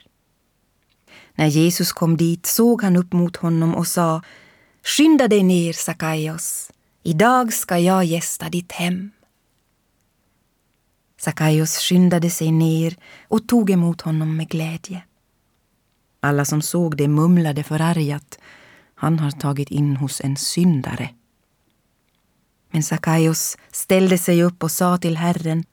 När 1.34 1.46
Jesus 1.46 1.92
kom 1.92 2.16
dit 2.16 2.46
såg 2.46 2.82
han 2.82 2.96
upp 2.96 3.12
mot 3.12 3.36
honom 3.36 3.74
och 3.74 3.86
sa 3.86 4.22
Skynda 4.82 5.28
dig 5.28 5.42
ner, 5.42 5.72
Sakaios. 5.72 6.70
Idag 7.02 7.52
ska 7.52 7.78
jag 7.78 8.04
gästa 8.04 8.48
ditt 8.48 8.72
hem. 8.72 9.10
Sakaios 11.20 11.78
skyndade 11.78 12.30
sig 12.30 12.52
ner 12.52 12.96
och 13.28 13.48
tog 13.48 13.70
emot 13.70 14.00
honom 14.00 14.36
med 14.36 14.48
glädje. 14.48 15.02
Alla 16.20 16.44
som 16.44 16.62
såg 16.62 16.96
det 16.96 17.08
mumlade 17.08 17.62
förargat. 17.62 18.38
Han 18.94 19.18
har 19.18 19.30
tagit 19.30 19.70
in 19.70 19.96
hos 19.96 20.20
en 20.20 20.36
syndare. 20.36 21.10
Men 22.70 22.82
Sakaios 22.82 23.56
ställde 23.72 24.18
sig 24.18 24.42
upp 24.42 24.62
och 24.62 24.70
sa 24.70 24.98
till 24.98 25.16
Herren 25.16 25.64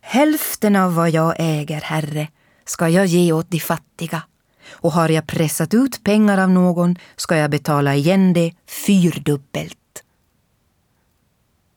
Hälften 0.00 0.76
av 0.76 0.94
vad 0.94 1.10
jag 1.10 1.34
äger, 1.38 1.80
Herre, 1.80 2.28
ska 2.64 2.88
jag 2.88 3.06
ge 3.06 3.32
åt 3.32 3.50
de 3.50 3.60
fattiga 3.60 4.22
och 4.70 4.92
har 4.92 5.08
jag 5.08 5.26
pressat 5.26 5.74
ut 5.74 6.04
pengar 6.04 6.38
av 6.38 6.50
någon 6.50 6.96
ska 7.16 7.36
jag 7.36 7.50
betala 7.50 7.94
igen 7.94 8.32
det 8.32 8.52
fyrdubbelt. 8.66 9.78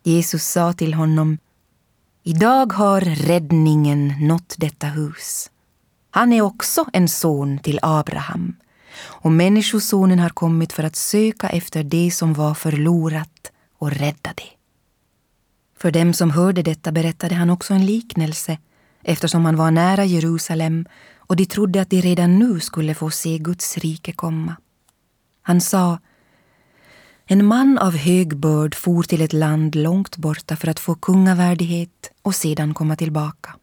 Jesus 0.04 0.44
sa 0.44 0.74
till 0.74 0.94
honom 0.94 1.38
Idag 2.24 2.74
har 2.74 3.02
räddningen 3.02 4.14
nått 4.20 4.56
detta 4.58 4.88
hus. 4.88 5.52
Han 6.12 6.34
är 6.34 6.42
också 6.42 6.86
en 6.94 7.08
son 7.08 7.60
till 7.60 7.80
Abraham 7.82 8.56
och 9.02 9.32
Människosonen 9.32 10.20
har 10.20 10.30
kommit 10.30 10.74
för 10.74 10.84
att 10.84 10.96
söka 10.96 11.50
efter 11.50 11.84
det 11.84 12.12
som 12.12 12.34
var 12.34 12.54
förlorat 12.54 13.52
och 13.78 13.92
rädda 13.92 14.34
det. 14.36 14.50
För 15.78 15.92
dem 15.92 16.14
som 16.14 16.32
hörde 16.32 16.62
detta 16.62 16.92
berättade 16.92 17.36
han 17.36 17.50
också 17.50 17.74
en 17.74 17.86
liknelse 17.86 18.58
eftersom 19.06 19.46
han 19.46 19.56
var 19.56 19.72
nära 19.72 20.06
Jerusalem 20.06 20.86
och 21.18 21.36
de 21.36 21.46
trodde 21.46 21.82
att 21.82 21.90
de 21.90 22.02
redan 22.02 22.40
nu 22.40 22.60
skulle 22.60 22.96
få 22.96 23.10
se 23.10 23.38
Guds 23.38 23.78
rike 23.78 24.12
komma. 24.12 24.56
Han 25.42 25.62
sa 25.62 26.00
en 27.26 27.46
man 27.46 27.78
av 27.78 27.96
hög 27.96 28.38
börd 28.38 28.76
for 28.76 29.04
till 29.04 29.22
ett 29.22 29.34
land 29.34 29.76
långt 29.76 30.18
borta 30.18 30.56
för 30.56 30.68
att 30.68 30.80
få 30.80 30.96
kungavärdighet 30.96 32.12
och 32.22 32.36
sedan 32.36 32.74
komma 32.74 32.96
tillbaka. 32.96 33.56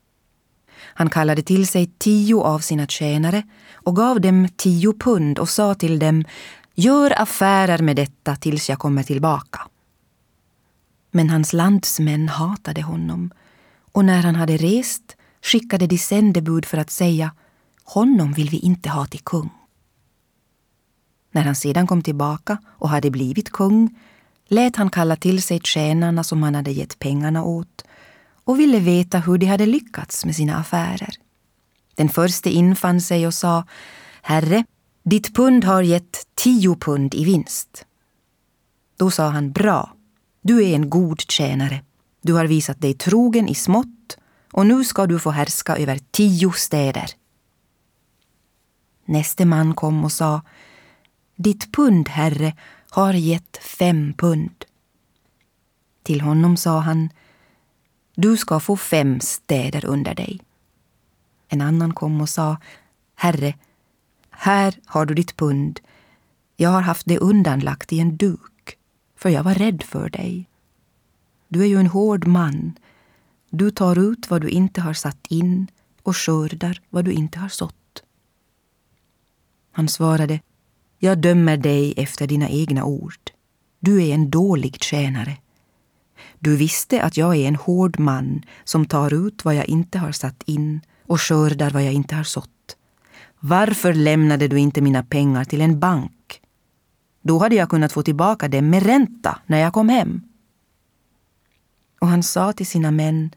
Han 0.94 1.10
kallade 1.10 1.42
till 1.42 1.66
sig 1.66 1.90
tio 1.98 2.36
av 2.36 2.58
sina 2.58 2.86
tjänare 2.86 3.42
och 3.74 3.96
gav 3.96 4.20
dem 4.20 4.48
tio 4.56 4.92
pund 4.92 5.38
och 5.38 5.48
sa 5.48 5.74
till 5.74 5.98
dem 5.98 6.24
Gör 6.74 7.22
affärer 7.22 7.78
med 7.78 7.96
detta 7.96 8.36
tills 8.36 8.68
jag 8.68 8.78
kommer 8.78 9.02
tillbaka. 9.02 9.60
Men 11.10 11.30
hans 11.30 11.52
landsmän 11.52 12.28
hatade 12.28 12.82
honom 12.82 13.30
och 13.92 14.04
när 14.04 14.22
han 14.22 14.36
hade 14.36 14.56
rest 14.56 15.16
skickade 15.42 15.86
de 15.86 15.98
sändebud 15.98 16.64
för 16.64 16.78
att 16.78 16.90
säga 16.90 17.32
honom 17.84 18.32
vill 18.32 18.50
vi 18.50 18.58
inte 18.58 18.88
ha 18.88 19.06
till 19.06 19.20
kung. 19.20 19.50
När 21.30 21.42
han 21.42 21.54
sedan 21.54 21.86
kom 21.86 22.02
tillbaka 22.02 22.58
och 22.66 22.88
hade 22.88 23.10
blivit 23.10 23.50
kung 23.50 23.98
lät 24.48 24.76
han 24.76 24.90
kalla 24.90 25.16
till 25.16 25.42
sig 25.42 25.60
tjänarna 25.60 26.24
som 26.24 26.42
han 26.42 26.54
hade 26.54 26.70
gett 26.70 26.98
pengarna 26.98 27.44
åt 27.44 27.84
och 28.44 28.60
ville 28.60 28.80
veta 28.80 29.18
hur 29.18 29.38
de 29.38 29.46
hade 29.46 29.66
lyckats 29.66 30.24
med 30.24 30.36
sina 30.36 30.56
affärer. 30.56 31.14
Den 31.94 32.08
förste 32.08 32.50
infann 32.50 33.00
sig 33.00 33.26
och 33.26 33.34
sa 33.34 33.64
Herre, 34.22 34.64
ditt 35.02 35.34
pund 35.34 35.64
har 35.64 35.82
gett 35.82 36.26
tio 36.34 36.76
pund 36.76 37.14
i 37.14 37.24
vinst. 37.24 37.86
Då 38.96 39.10
sa 39.10 39.28
han 39.28 39.52
Bra, 39.52 39.94
du 40.42 40.64
är 40.64 40.74
en 40.74 40.90
god 40.90 41.20
tjänare. 41.20 41.84
Du 42.22 42.32
har 42.32 42.46
visat 42.46 42.80
dig 42.80 42.94
trogen 42.94 43.48
i 43.48 43.54
smått 43.54 44.16
och 44.52 44.66
nu 44.66 44.84
ska 44.84 45.06
du 45.06 45.18
få 45.18 45.30
härska 45.30 45.76
över 45.76 45.98
tio 46.10 46.52
städer. 46.52 47.10
Näste 49.04 49.44
man 49.44 49.74
kom 49.74 50.04
och 50.04 50.12
sa 50.12 50.42
Ditt 51.36 51.72
pund, 51.72 52.08
herre, 52.08 52.56
har 52.90 53.14
gett 53.14 53.56
fem 53.56 54.14
pund. 54.18 54.64
Till 56.02 56.20
honom 56.20 56.56
sa 56.56 56.80
han 56.80 57.10
Du 58.14 58.36
ska 58.36 58.60
få 58.60 58.76
fem 58.76 59.20
städer 59.20 59.84
under 59.84 60.14
dig. 60.14 60.40
En 61.48 61.60
annan 61.60 61.94
kom 61.94 62.20
och 62.20 62.28
sa 62.28 62.56
Herre, 63.14 63.54
här 64.30 64.74
har 64.86 65.06
du 65.06 65.14
ditt 65.14 65.36
pund. 65.36 65.80
Jag 66.56 66.70
har 66.70 66.80
haft 66.80 67.06
det 67.06 67.18
undanlagt 67.18 67.92
i 67.92 68.00
en 68.00 68.16
duk, 68.16 68.78
för 69.16 69.28
jag 69.28 69.42
var 69.42 69.54
rädd 69.54 69.82
för 69.82 70.08
dig. 70.10 70.48
Du 71.48 71.62
är 71.62 71.66
ju 71.66 71.76
en 71.76 71.86
hård 71.86 72.26
man. 72.26 72.78
Du 73.54 73.70
tar 73.70 73.98
ut 73.98 74.30
vad 74.30 74.40
du 74.40 74.48
inte 74.48 74.80
har 74.80 74.92
satt 74.94 75.26
in 75.28 75.68
och 76.02 76.16
skördar 76.16 76.80
vad 76.90 77.04
du 77.04 77.12
inte 77.12 77.38
har 77.38 77.48
sått. 77.48 78.02
Han 79.72 79.88
svarade, 79.88 80.40
jag 80.98 81.18
dömer 81.18 81.56
dig 81.56 81.94
efter 81.96 82.26
dina 82.26 82.48
egna 82.48 82.84
ord. 82.84 83.30
Du 83.80 84.02
är 84.02 84.14
en 84.14 84.30
dålig 84.30 84.82
tjänare. 84.82 85.36
Du 86.38 86.56
visste 86.56 87.02
att 87.02 87.16
jag 87.16 87.36
är 87.36 87.48
en 87.48 87.56
hård 87.56 87.98
man 87.98 88.42
som 88.64 88.86
tar 88.86 89.26
ut 89.26 89.44
vad 89.44 89.54
jag 89.54 89.68
inte 89.68 89.98
har 89.98 90.12
satt 90.12 90.42
in 90.46 90.80
och 91.06 91.20
skördar 91.20 91.70
vad 91.70 91.82
jag 91.82 91.92
inte 91.92 92.14
har 92.14 92.24
sått. 92.24 92.76
Varför 93.40 93.94
lämnade 93.94 94.48
du 94.48 94.58
inte 94.58 94.80
mina 94.80 95.02
pengar 95.02 95.44
till 95.44 95.60
en 95.60 95.80
bank? 95.80 96.40
Då 97.22 97.38
hade 97.38 97.54
jag 97.54 97.70
kunnat 97.70 97.92
få 97.92 98.02
tillbaka 98.02 98.48
dem 98.48 98.70
med 98.70 98.82
ränta 98.82 99.38
när 99.46 99.58
jag 99.58 99.72
kom 99.72 99.88
hem. 99.88 100.31
Och 102.02 102.08
han 102.08 102.22
sa 102.22 102.52
till 102.52 102.66
sina 102.66 102.90
män 102.90 103.30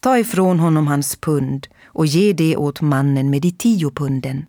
Ta 0.00 0.18
ifrån 0.18 0.60
honom 0.60 0.86
hans 0.86 1.16
pund 1.16 1.68
och 1.84 2.06
ge 2.06 2.32
det 2.32 2.56
åt 2.56 2.80
mannen 2.80 3.30
med 3.30 3.42
de 3.42 3.50
tio 3.52 3.90
punden. 3.90 4.46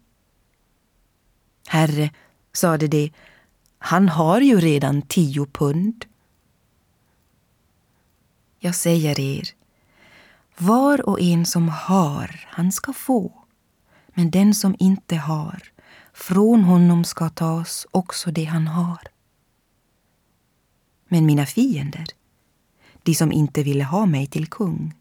Herre, 1.68 2.12
sade 2.54 2.88
de, 2.88 3.12
han 3.78 4.10
har 4.10 4.42
ju 4.42 4.60
redan 4.60 5.02
tio 5.02 5.46
pund. 5.46 6.06
Jag 8.60 8.76
säger 8.76 9.20
er, 9.20 9.50
var 10.58 11.10
och 11.10 11.22
en 11.22 11.46
som 11.46 11.70
har, 11.70 12.48
han 12.48 12.72
ska 12.72 12.94
få. 12.94 13.32
Men 14.08 14.32
den 14.32 14.56
som 14.56 14.76
inte 14.80 15.16
har, 15.16 15.64
från 16.14 16.64
honom 16.64 17.04
ska 17.04 17.30
tas 17.30 17.88
också 17.92 18.32
det 18.32 18.46
han 18.46 18.68
har. 18.68 19.02
Men 21.08 21.26
mina 21.26 21.46
fiender, 21.46 22.19
de 23.04 23.16
som 23.16 23.32
inte 23.32 23.64
ville 23.64 23.84
ha 23.84 24.06
mig 24.06 24.28
till 24.28 24.48
kung, 24.48 24.94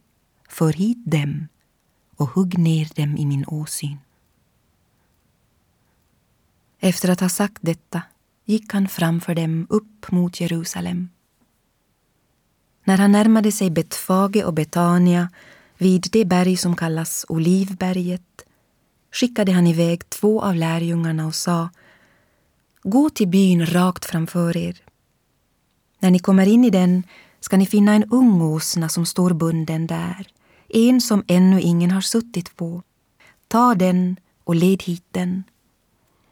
för 0.48 0.72
hit 0.72 0.98
dem 1.04 1.48
och 2.16 2.28
hugg 2.28 2.58
ner 2.58 2.88
dem 2.94 3.16
i 3.16 3.26
min 3.26 3.44
åsyn. 3.46 3.98
Efter 6.80 7.08
att 7.10 7.20
ha 7.20 7.28
sagt 7.28 7.58
detta 7.60 8.02
gick 8.44 8.72
han 8.72 8.88
framför 8.88 9.34
dem 9.34 9.66
upp 9.70 10.10
mot 10.10 10.40
Jerusalem. 10.40 11.08
När 12.84 12.98
han 12.98 13.12
närmade 13.12 13.52
sig 13.52 13.70
Betfage 13.70 14.44
och 14.44 14.54
Betania 14.54 15.28
vid 15.78 16.08
det 16.12 16.24
berg 16.24 16.56
som 16.56 16.76
kallas 16.76 17.26
Olivberget 17.28 18.44
skickade 19.12 19.52
han 19.52 19.66
iväg 19.66 20.08
två 20.08 20.42
av 20.42 20.54
lärjungarna 20.54 21.26
och 21.26 21.34
sa 21.34 21.68
Gå 22.82 23.10
till 23.10 23.28
byn 23.28 23.66
rakt 23.66 24.04
framför 24.04 24.56
er. 24.56 24.82
När 25.98 26.10
ni 26.10 26.18
kommer 26.18 26.46
in 26.46 26.64
i 26.64 26.70
den 26.70 27.02
ska 27.40 27.56
ni 27.56 27.66
finna 27.66 27.94
en 27.94 28.04
ung 28.04 28.42
åsna 28.42 28.88
som 28.88 29.06
står 29.06 29.30
bunden 29.30 29.86
där, 29.86 30.26
en 30.68 31.00
som 31.00 31.24
ännu 31.28 31.60
ingen 31.60 31.90
har 31.90 32.00
suttit 32.00 32.56
på. 32.56 32.82
Ta 33.48 33.74
den 33.74 34.16
och 34.44 34.54
led 34.54 34.82
hit 34.82 35.04
den. 35.10 35.44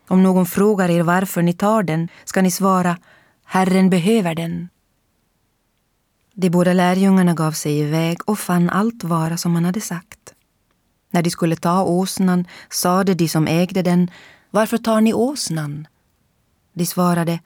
Om 0.09 0.23
någon 0.23 0.47
frågar 0.47 0.89
er 0.89 1.03
varför 1.03 1.43
ni 1.43 1.53
tar 1.53 1.83
den 1.83 2.09
ska 2.25 2.43
ni 2.43 2.51
svara 2.51 2.99
Herren 3.45 3.91
behöver 3.91 4.35
den. 4.35 4.69
De 6.35 6.51
båda 6.51 6.73
lärjungarna 6.73 7.35
gav 7.35 7.53
sig 7.53 7.79
iväg 7.79 8.19
och 8.25 8.39
fann 8.39 8.71
allt 8.71 9.05
vara 9.05 9.37
som 9.37 9.55
han 9.55 9.65
hade 9.65 9.81
sagt. 9.81 10.35
När 11.11 11.23
de 11.23 11.31
skulle 11.31 11.57
ta 11.57 11.83
åsnan 11.83 12.45
sade 12.71 13.15
de 13.15 13.29
som 13.29 13.47
ägde 13.47 13.83
den 13.83 14.11
Varför 14.51 14.79
tar 14.79 15.01
ni 15.01 15.15
åsnan? 15.15 15.87
De 16.73 16.87
svarade 16.87 17.41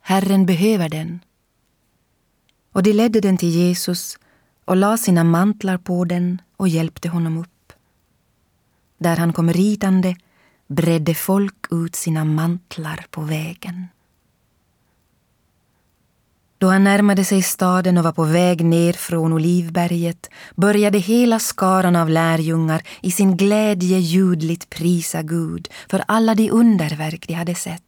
Herren 0.00 0.46
behöver 0.46 0.88
den. 0.88 1.20
Och 2.72 2.82
de 2.82 2.92
ledde 2.92 3.20
den 3.20 3.36
till 3.36 3.48
Jesus 3.48 4.18
och 4.64 4.76
la 4.76 4.96
sina 4.96 5.24
mantlar 5.24 5.78
på 5.78 6.04
den 6.04 6.42
och 6.56 6.68
hjälpte 6.68 7.08
honom 7.08 7.38
upp. 7.38 7.72
Där 8.98 9.16
han 9.16 9.32
kom 9.32 9.52
ridande 9.52 10.16
bredde 10.66 11.14
folk 11.14 11.66
ut 11.70 11.96
sina 11.96 12.24
mantlar 12.24 13.06
på 13.10 13.20
vägen. 13.20 13.86
Då 16.58 16.68
han 16.68 16.84
närmade 16.84 17.24
sig 17.24 17.42
staden 17.42 17.98
och 17.98 18.04
var 18.04 18.12
på 18.12 18.24
väg 18.24 18.64
ner 18.64 18.92
från 18.92 19.32
Olivberget 19.32 20.30
började 20.56 20.98
hela 20.98 21.38
skaran 21.38 21.96
av 21.96 22.10
lärjungar 22.10 22.82
i 23.02 23.10
sin 23.10 23.36
glädje 23.36 23.98
ljudligt 23.98 24.70
prisa 24.70 25.22
Gud 25.22 25.68
för 25.90 26.04
alla 26.08 26.34
de 26.34 26.50
underverk 26.50 27.28
de 27.28 27.34
hade 27.34 27.54
sett. 27.54 27.87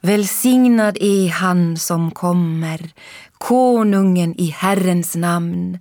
Välsignad 0.00 0.98
är 1.00 1.28
han 1.28 1.76
som 1.76 2.10
kommer, 2.10 2.90
konungen 3.38 4.40
i 4.40 4.46
Herrens 4.46 5.16
namn. 5.16 5.78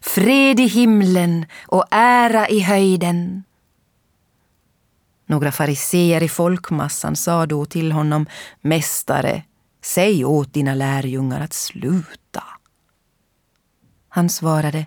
Fred 0.00 0.60
i 0.60 0.66
himlen 0.66 1.46
och 1.66 1.84
ära 1.90 2.48
i 2.48 2.60
höjden. 2.60 3.44
Några 5.26 5.52
fariseer 5.52 6.22
i 6.22 6.28
folkmassan 6.28 7.16
sa 7.16 7.46
då 7.46 7.64
till 7.64 7.92
honom, 7.92 8.26
Mästare, 8.60 9.42
säg 9.82 10.24
åt 10.24 10.54
dina 10.54 10.74
lärjungar 10.74 11.40
att 11.40 11.52
sluta. 11.52 12.44
Han 14.08 14.28
svarade, 14.28 14.86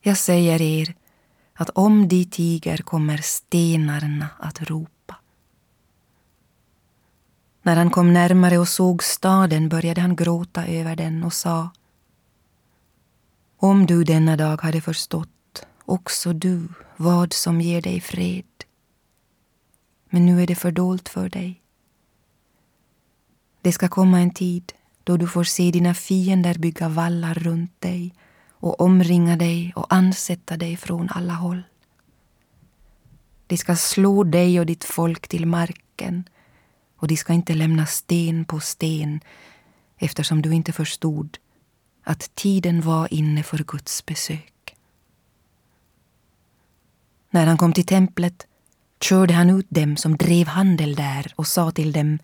Jag 0.00 0.16
säger 0.16 0.62
er 0.62 0.94
att 1.54 1.70
om 1.70 2.08
de 2.08 2.24
tiger 2.24 2.76
kommer 2.76 3.16
stenarna 3.16 4.26
att 4.38 4.62
ropa. 4.62 4.97
När 7.68 7.76
han 7.76 7.90
kom 7.90 8.12
närmare 8.12 8.58
och 8.58 8.68
såg 8.68 9.04
staden 9.04 9.68
började 9.68 10.00
han 10.00 10.16
gråta 10.16 10.66
över 10.66 10.96
den 10.96 11.24
och 11.24 11.32
sa 11.32 11.70
Om 13.56 13.86
du 13.86 14.04
denna 14.04 14.36
dag 14.36 14.62
hade 14.62 14.80
förstått, 14.80 15.66
också 15.84 16.32
du, 16.32 16.68
vad 16.96 17.32
som 17.32 17.60
ger 17.60 17.82
dig 17.82 18.00
fred 18.00 18.44
men 20.10 20.26
nu 20.26 20.42
är 20.42 20.46
det 20.46 20.54
fördolt 20.54 21.08
för 21.08 21.28
dig. 21.28 21.62
Det 23.62 23.72
ska 23.72 23.88
komma 23.88 24.20
en 24.20 24.30
tid 24.30 24.72
då 25.04 25.16
du 25.16 25.26
får 25.26 25.44
se 25.44 25.70
dina 25.70 25.94
fiender 25.94 26.58
bygga 26.58 26.88
vallar 26.88 27.34
runt 27.34 27.80
dig 27.80 28.14
och 28.50 28.80
omringa 28.80 29.36
dig 29.36 29.72
och 29.76 29.92
ansätta 29.92 30.56
dig 30.56 30.76
från 30.76 31.08
alla 31.08 31.32
håll. 31.32 31.62
De 33.46 33.56
ska 33.56 33.76
slå 33.76 34.24
dig 34.24 34.60
och 34.60 34.66
ditt 34.66 34.84
folk 34.84 35.28
till 35.28 35.46
marken 35.46 36.24
och 36.98 37.08
de 37.08 37.16
ska 37.16 37.32
inte 37.32 37.54
lämna 37.54 37.86
sten 37.86 38.44
på 38.44 38.60
sten 38.60 39.20
eftersom 39.98 40.42
du 40.42 40.54
inte 40.54 40.72
förstod 40.72 41.38
att 42.04 42.34
tiden 42.34 42.80
var 42.80 43.14
inne 43.14 43.42
för 43.42 43.58
Guds 43.58 44.06
besök. 44.06 44.76
När 47.30 47.46
han 47.46 47.58
kom 47.58 47.72
till 47.72 47.86
templet 47.86 48.46
körde 49.00 49.34
han 49.34 49.50
ut 49.50 49.66
dem 49.68 49.96
som 49.96 50.16
drev 50.16 50.46
handel 50.46 50.94
där 50.94 51.32
och 51.36 51.46
sa 51.46 51.70
till 51.70 51.92
dem 51.92 52.18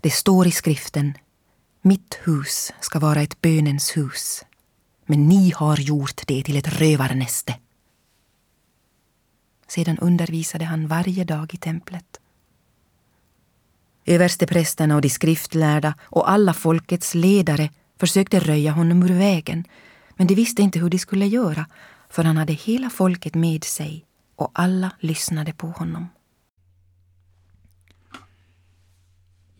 Det 0.00 0.10
står 0.10 0.46
i 0.46 0.50
skriften 0.50 1.14
Mitt 1.82 2.18
hus 2.22 2.72
ska 2.80 2.98
vara 2.98 3.22
ett 3.22 3.40
bönens 3.40 3.96
hus 3.96 4.44
men 5.06 5.28
ni 5.28 5.52
har 5.56 5.76
gjort 5.76 6.26
det 6.26 6.42
till 6.42 6.56
ett 6.56 6.80
rövarnäste. 6.80 7.58
Sedan 9.68 9.98
undervisade 9.98 10.64
han 10.64 10.86
varje 10.86 11.24
dag 11.24 11.54
i 11.54 11.56
templet. 11.56 12.20
Översteprästerna 14.06 14.94
och 14.94 15.00
de 15.00 15.08
skriftlärda 15.08 15.94
och 16.02 16.30
alla 16.30 16.54
folkets 16.54 17.14
ledare 17.14 17.70
försökte 18.00 18.38
röja 18.38 18.72
honom 18.72 19.02
ur 19.02 19.18
vägen 19.18 19.64
men 20.16 20.26
de 20.26 20.34
visste 20.34 20.62
inte 20.62 20.78
hur 20.78 20.90
de 20.90 20.98
skulle 20.98 21.26
göra 21.26 21.66
för 22.10 22.24
han 22.24 22.36
hade 22.36 22.52
hela 22.52 22.90
folket 22.90 23.34
med 23.34 23.64
sig 23.64 24.04
och 24.36 24.50
alla 24.54 24.90
lyssnade 25.00 25.52
på 25.52 25.66
honom. 25.66 26.08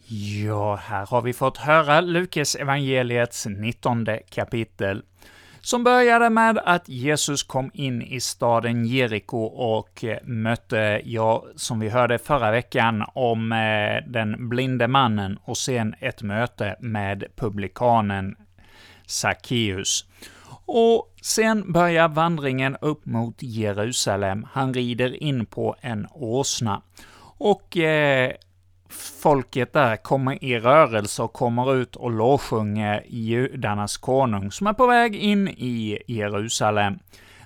Ja, 0.08 0.76
här 0.76 1.06
har 1.06 1.22
vi 1.22 1.32
fått 1.32 1.56
höra 1.56 2.00
Lukas 2.00 2.54
evangeliets 2.54 3.46
19 3.46 4.06
kapitel 4.30 5.02
som 5.66 5.84
började 5.84 6.30
med 6.30 6.58
att 6.64 6.88
Jesus 6.88 7.42
kom 7.42 7.70
in 7.74 8.02
i 8.02 8.20
staden 8.20 8.84
Jeriko 8.84 9.38
och 9.44 10.04
eh, 10.04 10.18
mötte, 10.24 11.00
ja, 11.04 11.44
som 11.56 11.80
vi 11.80 11.88
hörde 11.88 12.18
förra 12.18 12.50
veckan, 12.50 13.04
om 13.14 13.52
eh, 13.52 14.10
den 14.12 14.48
blinde 14.48 14.88
mannen 14.88 15.38
och 15.44 15.56
sen 15.56 15.94
ett 16.00 16.22
möte 16.22 16.76
med 16.80 17.24
publikanen 17.36 18.36
Sackeus. 19.06 20.04
Och 20.66 21.14
sen 21.22 21.72
börjar 21.72 22.08
vandringen 22.08 22.76
upp 22.80 23.06
mot 23.06 23.42
Jerusalem. 23.42 24.46
Han 24.52 24.74
rider 24.74 25.22
in 25.22 25.46
på 25.46 25.76
en 25.80 26.06
åsna. 26.10 26.82
Och 27.38 27.76
eh, 27.76 28.32
folket 28.90 29.72
där 29.72 29.96
kommer 29.96 30.44
i 30.44 30.58
rörelse 30.58 31.22
och 31.22 31.32
kommer 31.32 31.74
ut 31.74 31.96
och 31.96 32.10
lovsjunger 32.10 33.02
judarnas 33.08 33.96
konung, 33.96 34.52
som 34.52 34.66
är 34.66 34.72
på 34.72 34.86
väg 34.86 35.16
in 35.16 35.48
i 35.48 36.02
Jerusalem. 36.06 36.98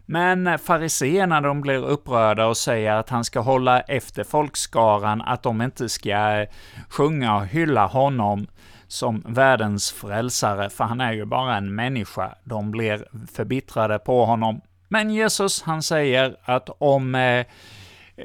Men 0.07 0.59
fariseerna 0.59 1.41
de 1.41 1.61
blir 1.61 1.85
upprörda 1.85 2.47
och 2.47 2.57
säger 2.57 2.93
att 2.93 3.09
han 3.09 3.25
ska 3.25 3.41
hålla 3.41 3.81
efter 3.81 4.25
folkskaran, 4.25 5.23
att 5.23 5.43
de 5.43 5.63
inte 5.63 5.89
ska 5.89 6.47
sjunga 6.89 7.37
och 7.37 7.47
hylla 7.47 7.87
honom 7.87 8.47
som 8.89 9.25
världens 9.29 9.93
frälsare, 9.93 10.71
för 10.71 10.85
han 10.85 11.01
är 11.01 11.13
ju 11.13 11.25
bara 11.25 11.57
en 11.57 11.75
människa. 11.75 12.35
De 12.45 12.71
blir 12.71 13.27
förbittrade 13.35 13.99
på 13.99 14.25
honom. 14.25 14.61
Men 14.89 15.11
Jesus, 15.11 15.63
han 15.63 15.83
säger 15.83 16.37
att 16.45 16.71
om 16.79 17.15
eh, 17.15 17.47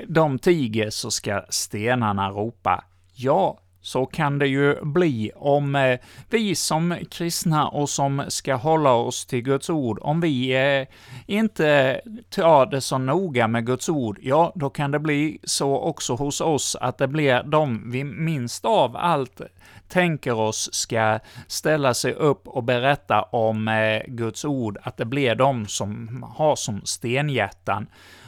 de 0.07 0.39
tiger 0.39 0.89
så 0.89 1.11
ska 1.11 1.41
stenarna 1.49 2.29
ropa 2.29 2.83
ja, 3.15 3.59
så 3.85 4.05
kan 4.05 4.39
det 4.39 4.47
ju 4.47 4.85
bli 4.85 5.31
om 5.35 5.75
eh, 5.75 5.99
vi 6.29 6.55
som 6.55 6.95
kristna 7.11 7.67
och 7.67 7.89
som 7.89 8.23
ska 8.27 8.55
hålla 8.55 8.93
oss 8.93 9.25
till 9.25 9.41
Guds 9.41 9.69
ord, 9.69 9.99
om 10.01 10.21
vi 10.21 10.49
eh, 10.55 10.87
inte 11.25 12.01
tar 12.29 12.65
det 12.65 12.81
så 12.81 12.97
noga 12.97 13.47
med 13.47 13.65
Guds 13.65 13.89
ord, 13.89 14.19
ja, 14.21 14.51
då 14.55 14.69
kan 14.69 14.91
det 14.91 14.99
bli 14.99 15.39
så 15.43 15.77
också 15.77 16.15
hos 16.15 16.41
oss 16.41 16.75
att 16.81 16.97
det 16.97 17.07
blir 17.07 17.43
de 17.43 17.91
vi 17.91 18.03
minst 18.03 18.65
av 18.65 18.97
allt 18.97 19.41
tänker 19.87 20.33
oss 20.33 20.69
ska 20.73 21.19
ställa 21.47 21.93
sig 21.93 22.13
upp 22.13 22.47
och 22.47 22.63
berätta 22.63 23.21
om 23.21 23.67
eh, 23.67 24.01
Guds 24.07 24.45
ord, 24.45 24.77
att 24.83 24.97
det 24.97 25.05
blir 25.05 25.35
de 25.35 25.67
som 25.67 26.25
har 26.35 26.55
som 26.55 26.81
stenhjärtan 26.83 27.87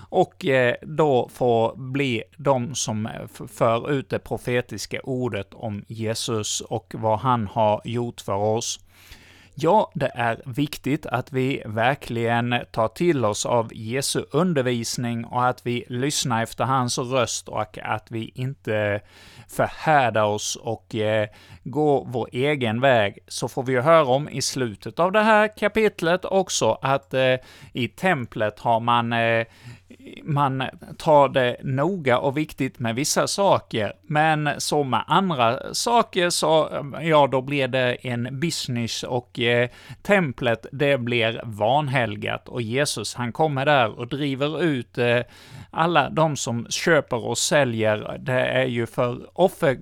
och 0.10 0.46
eh, 0.46 0.76
då 0.82 1.30
får 1.34 1.76
bli 1.76 2.24
de 2.38 2.76
som 2.76 3.06
eh, 3.06 3.48
för 3.48 3.92
ut 3.92 4.10
det 4.10 4.20
profetiska 4.20 5.00
ordet 5.04 5.54
om 5.54 5.84
Jesus 5.88 6.62
och 6.62 6.94
vad 6.98 7.20
han 7.20 7.48
har 7.48 7.82
gjort 7.84 8.22
för 8.22 8.36
oss. 8.36 8.80
Ja, 9.60 9.92
det 9.96 10.12
är 10.16 10.42
viktigt 10.46 11.06
att 11.06 11.32
vi 11.34 11.64
verkligen 11.66 12.56
tar 12.72 12.88
till 12.88 13.26
oss 13.26 13.46
av 13.46 13.74
Jesu 13.74 14.24
undervisning 14.32 15.26
och 15.26 15.46
att 15.46 15.66
vi 15.66 15.86
lyssnar 15.90 16.44
efter 16.44 16.64
hans 16.64 16.98
röst 16.98 17.50
och 17.50 17.78
att 17.78 18.12
vi 18.12 18.32
inte 18.36 18.76
eh, 18.76 19.02
förhärdar 19.48 20.24
oss 20.24 20.56
och 20.56 20.96
gå 21.72 22.04
vår 22.08 22.30
egen 22.32 22.82
väg, 22.82 23.20
så 23.28 23.48
får 23.48 23.64
vi 23.64 23.74
ju 23.74 23.82
höra 23.82 24.06
om 24.06 24.30
i 24.30 24.42
slutet 24.42 25.00
av 25.00 25.12
det 25.12 25.24
här 25.24 25.58
kapitlet 25.58 26.26
också 26.26 26.78
att 26.82 27.14
eh, 27.14 27.36
i 27.74 27.88
templet 27.88 28.60
har 28.60 28.80
man 28.80 29.14
eh, 29.14 29.46
man 30.24 30.64
tar 30.98 31.30
det 31.30 31.58
noga 31.64 32.20
och 32.20 32.38
viktigt 32.38 32.80
med 32.80 32.96
vissa 32.96 33.28
saker, 33.28 33.94
men 34.02 34.50
så 34.58 34.84
med 34.84 35.04
andra 35.08 35.74
saker 35.74 36.30
så, 36.30 36.70
eh, 36.70 37.08
ja, 37.08 37.28
då 37.28 37.42
blir 37.42 37.68
det 37.68 37.94
en 37.94 38.40
business 38.40 39.04
och 39.04 39.40
eh, 39.40 39.70
templet, 40.02 40.66
det 40.72 40.98
blir 40.98 41.42
vanhelgat 41.44 42.48
och 42.48 42.62
Jesus, 42.62 43.16
han 43.16 43.32
kommer 43.32 43.66
där 43.66 44.00
och 44.00 44.08
driver 44.08 44.64
ut 44.64 44.98
eh, 44.98 45.20
alla 45.72 46.10
de 46.10 46.36
som 46.36 46.68
köper 46.70 47.26
och 47.26 47.38
säljer. 47.38 48.18
Det 48.20 48.48
är 48.48 48.66
ju 48.66 48.88
för 48.88 49.40
offer 49.40 49.78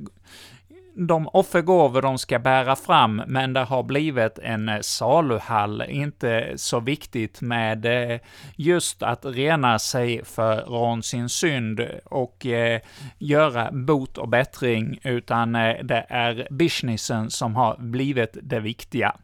de 0.95 1.27
offergåvor 1.27 2.01
de 2.01 2.17
ska 2.17 2.39
bära 2.39 2.75
fram, 2.75 3.21
men 3.27 3.53
det 3.53 3.59
har 3.59 3.83
blivit 3.83 4.39
en 4.39 4.69
eh, 4.69 4.79
saluhall, 4.81 5.83
inte 5.89 6.53
så 6.55 6.79
viktigt 6.79 7.41
med 7.41 7.85
eh, 7.85 8.19
just 8.55 9.03
att 9.03 9.25
rena 9.25 9.79
sig 9.79 10.25
från 10.25 11.03
sin 11.03 11.29
synd 11.29 11.87
och 12.05 12.45
eh, 12.45 12.81
göra 13.17 13.71
bot 13.71 14.17
och 14.17 14.29
bättring, 14.29 14.99
utan 15.03 15.53
det 15.83 16.05
är 16.09 16.47
businessen 16.51 17.29
som 17.29 17.55
har 17.55 17.77
blivit 17.77 18.37
det 18.41 18.59
viktiga. 18.59 19.15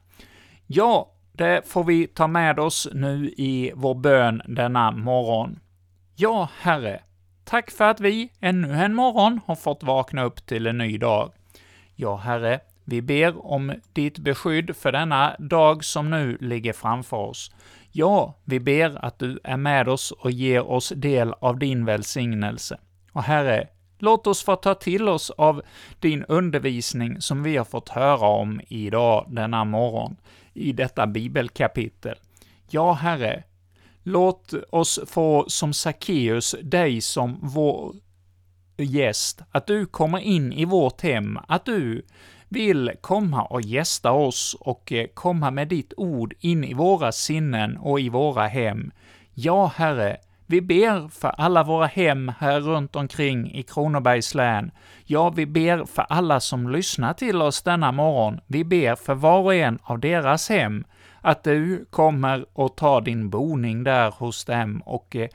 Ja, 0.68 1.12
det 1.34 1.68
får 1.68 1.84
vi 1.84 2.08
ta 2.08 2.28
med 2.28 2.60
oss 2.60 2.88
nu 2.94 3.34
i 3.38 3.72
vår 3.76 3.96
bön 3.96 4.42
denna 4.46 4.92
morgon. 4.92 5.60
Ja, 6.16 6.50
Herre, 6.60 7.02
tack 7.44 7.72
för 7.72 7.90
att 7.90 8.00
vi 8.00 8.32
ännu 8.40 8.74
en 8.74 8.96
morgon 8.96 9.40
har 9.46 9.56
fått 9.56 9.84
vakna 9.84 10.24
upp 10.24 10.46
till 10.46 10.68
en 10.68 10.78
ny 10.78 10.98
dag. 10.98 11.32
Ja, 12.02 12.16
Herre, 12.16 12.60
vi 12.86 13.02
ber 13.02 13.46
om 13.46 13.74
ditt 13.94 14.20
beskydd 14.20 14.76
för 14.76 14.92
denna 14.92 15.36
dag 15.40 15.84
som 15.84 16.10
nu 16.10 16.38
ligger 16.42 16.74
framför 16.74 17.18
oss. 17.18 17.52
Ja, 17.92 18.40
vi 18.46 18.60
ber 18.60 19.06
att 19.06 19.20
du 19.20 19.40
är 19.44 19.58
med 19.58 19.90
oss 19.90 20.12
och 20.12 20.32
ger 20.32 20.72
oss 20.72 20.94
del 20.96 21.34
av 21.34 21.60
din 21.60 21.86
välsignelse. 21.86 22.78
Och 23.12 23.24
Herre, 23.24 23.68
låt 24.00 24.28
oss 24.28 24.44
få 24.44 24.56
ta 24.56 24.74
till 24.74 25.10
oss 25.10 25.30
av 25.30 25.62
din 26.00 26.24
undervisning 26.24 27.22
som 27.22 27.44
vi 27.44 27.58
har 27.58 27.66
fått 27.66 27.90
höra 27.90 28.28
om 28.28 28.62
idag, 28.68 29.26
denna 29.30 29.66
morgon, 29.66 30.16
i 30.54 30.74
detta 30.74 31.08
bibelkapitel. 31.08 32.16
Ja, 32.70 32.94
Herre, 32.94 33.44
låt 34.04 34.54
oss 34.70 35.00
få 35.08 35.46
som 35.48 35.74
Sackeus 35.74 36.56
dig 36.62 37.02
som 37.02 37.40
vår 37.42 37.96
gäst, 38.78 39.42
att 39.52 39.68
du 39.68 39.86
kommer 39.86 40.20
in 40.20 40.54
i 40.54 40.66
vårt 40.66 41.02
hem, 41.02 41.40
att 41.48 41.66
du 41.66 42.06
vill 42.50 42.92
komma 43.02 43.44
och 43.44 43.62
gästa 43.62 44.12
oss 44.12 44.56
och 44.60 44.92
eh, 44.92 45.08
komma 45.14 45.52
med 45.52 45.68
ditt 45.68 45.94
ord 45.98 46.34
in 46.40 46.64
i 46.64 46.74
våra 46.74 47.12
sinnen 47.12 47.78
och 47.78 48.00
i 48.00 48.10
våra 48.10 48.48
hem. 48.48 48.92
Ja, 49.34 49.72
Herre, 49.76 50.18
vi 50.46 50.62
ber 50.62 51.08
för 51.08 51.28
alla 51.28 51.64
våra 51.64 51.86
hem 51.86 52.32
här 52.40 52.60
runt 52.60 52.96
omkring 52.96 53.52
i 53.52 53.64
Kronobergs 53.64 54.36
län. 54.36 54.72
Ja, 55.06 55.30
vi 55.30 55.46
ber 55.46 55.86
för 55.86 56.06
alla 56.10 56.40
som 56.40 56.70
lyssnar 56.70 57.14
till 57.14 57.42
oss 57.42 57.62
denna 57.62 57.92
morgon. 57.92 58.40
Vi 58.48 58.64
ber 58.64 58.96
för 58.96 59.14
var 59.14 59.40
och 59.40 59.56
en 59.56 59.80
av 59.84 60.00
deras 60.00 60.50
hem, 60.50 60.84
att 61.22 61.44
du 61.44 61.86
kommer 61.90 62.46
och 62.54 62.76
tar 62.76 63.02
din 63.02 63.30
boning 63.30 63.84
där 63.84 64.12
hos 64.12 64.46
dem 64.46 64.82
och 64.86 65.16
eh, 65.16 65.30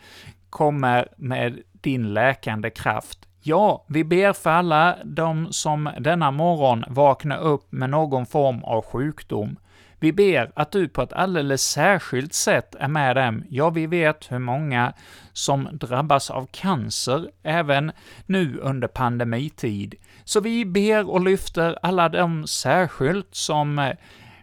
kommer 0.50 1.08
med 1.16 1.62
din 1.86 2.14
läkande 2.14 2.70
kraft. 2.70 3.18
Ja, 3.42 3.84
vi 3.88 4.04
ber 4.04 4.32
för 4.32 4.50
alla 4.50 4.96
de 5.04 5.52
som 5.52 5.90
denna 5.98 6.30
morgon 6.30 6.84
vaknar 6.88 7.38
upp 7.38 7.72
med 7.72 7.90
någon 7.90 8.26
form 8.26 8.64
av 8.64 8.84
sjukdom. 8.84 9.58
Vi 10.00 10.12
ber 10.12 10.52
att 10.54 10.72
du 10.72 10.88
på 10.88 11.02
ett 11.02 11.12
alldeles 11.12 11.62
särskilt 11.62 12.34
sätt 12.34 12.74
är 12.74 12.88
med 12.88 13.16
dem. 13.16 13.44
Ja, 13.48 13.70
vi 13.70 13.86
vet 13.86 14.32
hur 14.32 14.38
många 14.38 14.92
som 15.32 15.68
drabbas 15.72 16.30
av 16.30 16.46
cancer 16.52 17.30
även 17.42 17.92
nu 18.26 18.58
under 18.62 18.88
pandemitid. 18.88 19.94
Så 20.24 20.40
vi 20.40 20.64
ber 20.64 21.10
och 21.10 21.20
lyfter 21.20 21.78
alla 21.82 22.08
de 22.08 22.46
särskilt 22.46 23.34
som 23.34 23.78
eh, 23.78 23.92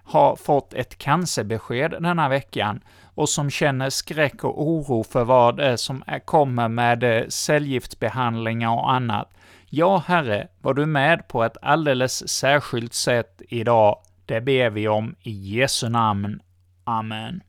har 0.04 0.36
fått 0.36 0.74
ett 0.74 0.98
cancerbesked 0.98 1.92
denna 1.92 2.30
veckan 2.30 2.82
och 3.16 3.30
som 3.30 3.50
känner 3.50 3.90
skräck 3.90 4.44
och 4.44 4.62
oro 4.62 5.04
för 5.04 5.24
vad 5.24 5.58
det 5.58 5.66
är 5.66 5.78
som 5.78 6.04
kommer 6.26 6.68
med 6.68 7.04
eh, 7.04 7.28
cellgiftsbehandlingar 7.28 8.72
och 8.72 8.92
annat. 8.92 9.34
Ja, 9.70 10.04
Herre, 10.08 10.48
var 10.62 10.74
du 10.74 10.86
med 10.86 11.28
på 11.28 11.44
ett 11.44 11.58
alldeles 11.62 12.30
särskilt 12.30 12.94
sätt 12.94 13.42
idag. 13.50 13.98
Det 14.26 14.42
ber 14.42 14.70
vi 14.70 14.88
om 14.88 15.16
i 15.22 15.32
Jesu 15.32 15.90
namn. 15.90 16.42
Amen. 16.84 17.42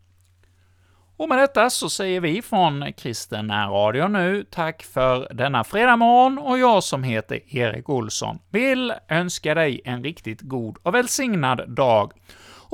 Och 1.16 1.29
med 1.29 1.38
detta 1.38 1.70
så 1.70 1.90
säger 1.90 2.20
vi 2.20 2.42
från 2.42 2.92
Kristen 2.92 3.50
Radio 3.50 4.09
nu 4.09 4.44
tack 4.50 4.83
för 4.83 5.35
denna 5.35 5.64
fredag 5.64 5.96
morgon 5.96 6.38
och 6.38 6.59
jag 6.59 6.85
som 6.85 7.03
heter 7.03 7.57
Erik 7.57 7.88
Olsson 7.88 8.38
vill 8.50 8.92
önska 9.09 9.55
dig 9.55 9.81
en 9.85 10.05
riktigt 10.05 10.40
god 10.40 10.77
och 10.83 10.94
välsignad 10.94 11.70
dag 11.70 12.12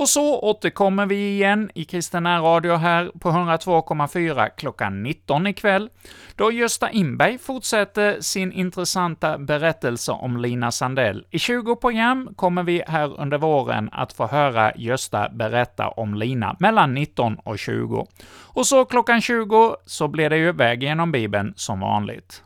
och 0.01 0.09
så 0.09 0.41
återkommer 0.41 1.07
vi 1.07 1.31
igen 1.31 1.71
i 1.75 1.85
Kristen 1.85 2.27
Radio 2.27 2.75
här 2.75 3.11
på 3.21 3.29
102,4 3.29 4.49
klockan 4.57 5.03
19 5.03 5.47
ikväll, 5.47 5.91
då 6.37 6.53
Gösta 6.53 6.91
Inberg 6.91 7.39
fortsätter 7.39 8.21
sin 8.21 8.53
intressanta 8.53 9.39
berättelse 9.39 10.13
om 10.13 10.37
Lina 10.37 10.71
Sandell. 10.71 11.27
I 11.31 11.39
20 11.39 11.77
program 11.77 12.29
kommer 12.37 12.63
vi 12.63 12.83
här 12.87 13.21
under 13.21 13.39
våren 13.39 13.89
att 13.93 14.13
få 14.13 14.27
höra 14.27 14.73
Gösta 14.77 15.29
berätta 15.29 15.89
om 15.89 16.15
Lina 16.15 16.57
mellan 16.59 16.95
19 16.95 17.35
och 17.35 17.59
20. 17.59 18.07
Och 18.43 18.67
så 18.67 18.85
klockan 18.85 19.21
20 19.21 19.77
så 19.87 20.09
blir 20.09 20.31
det 20.31 20.37
ju 20.37 20.53
Väg 20.53 20.83
genom 20.83 21.13
Bibeln 21.13 21.53
som 21.57 21.81
vanligt. 21.81 22.43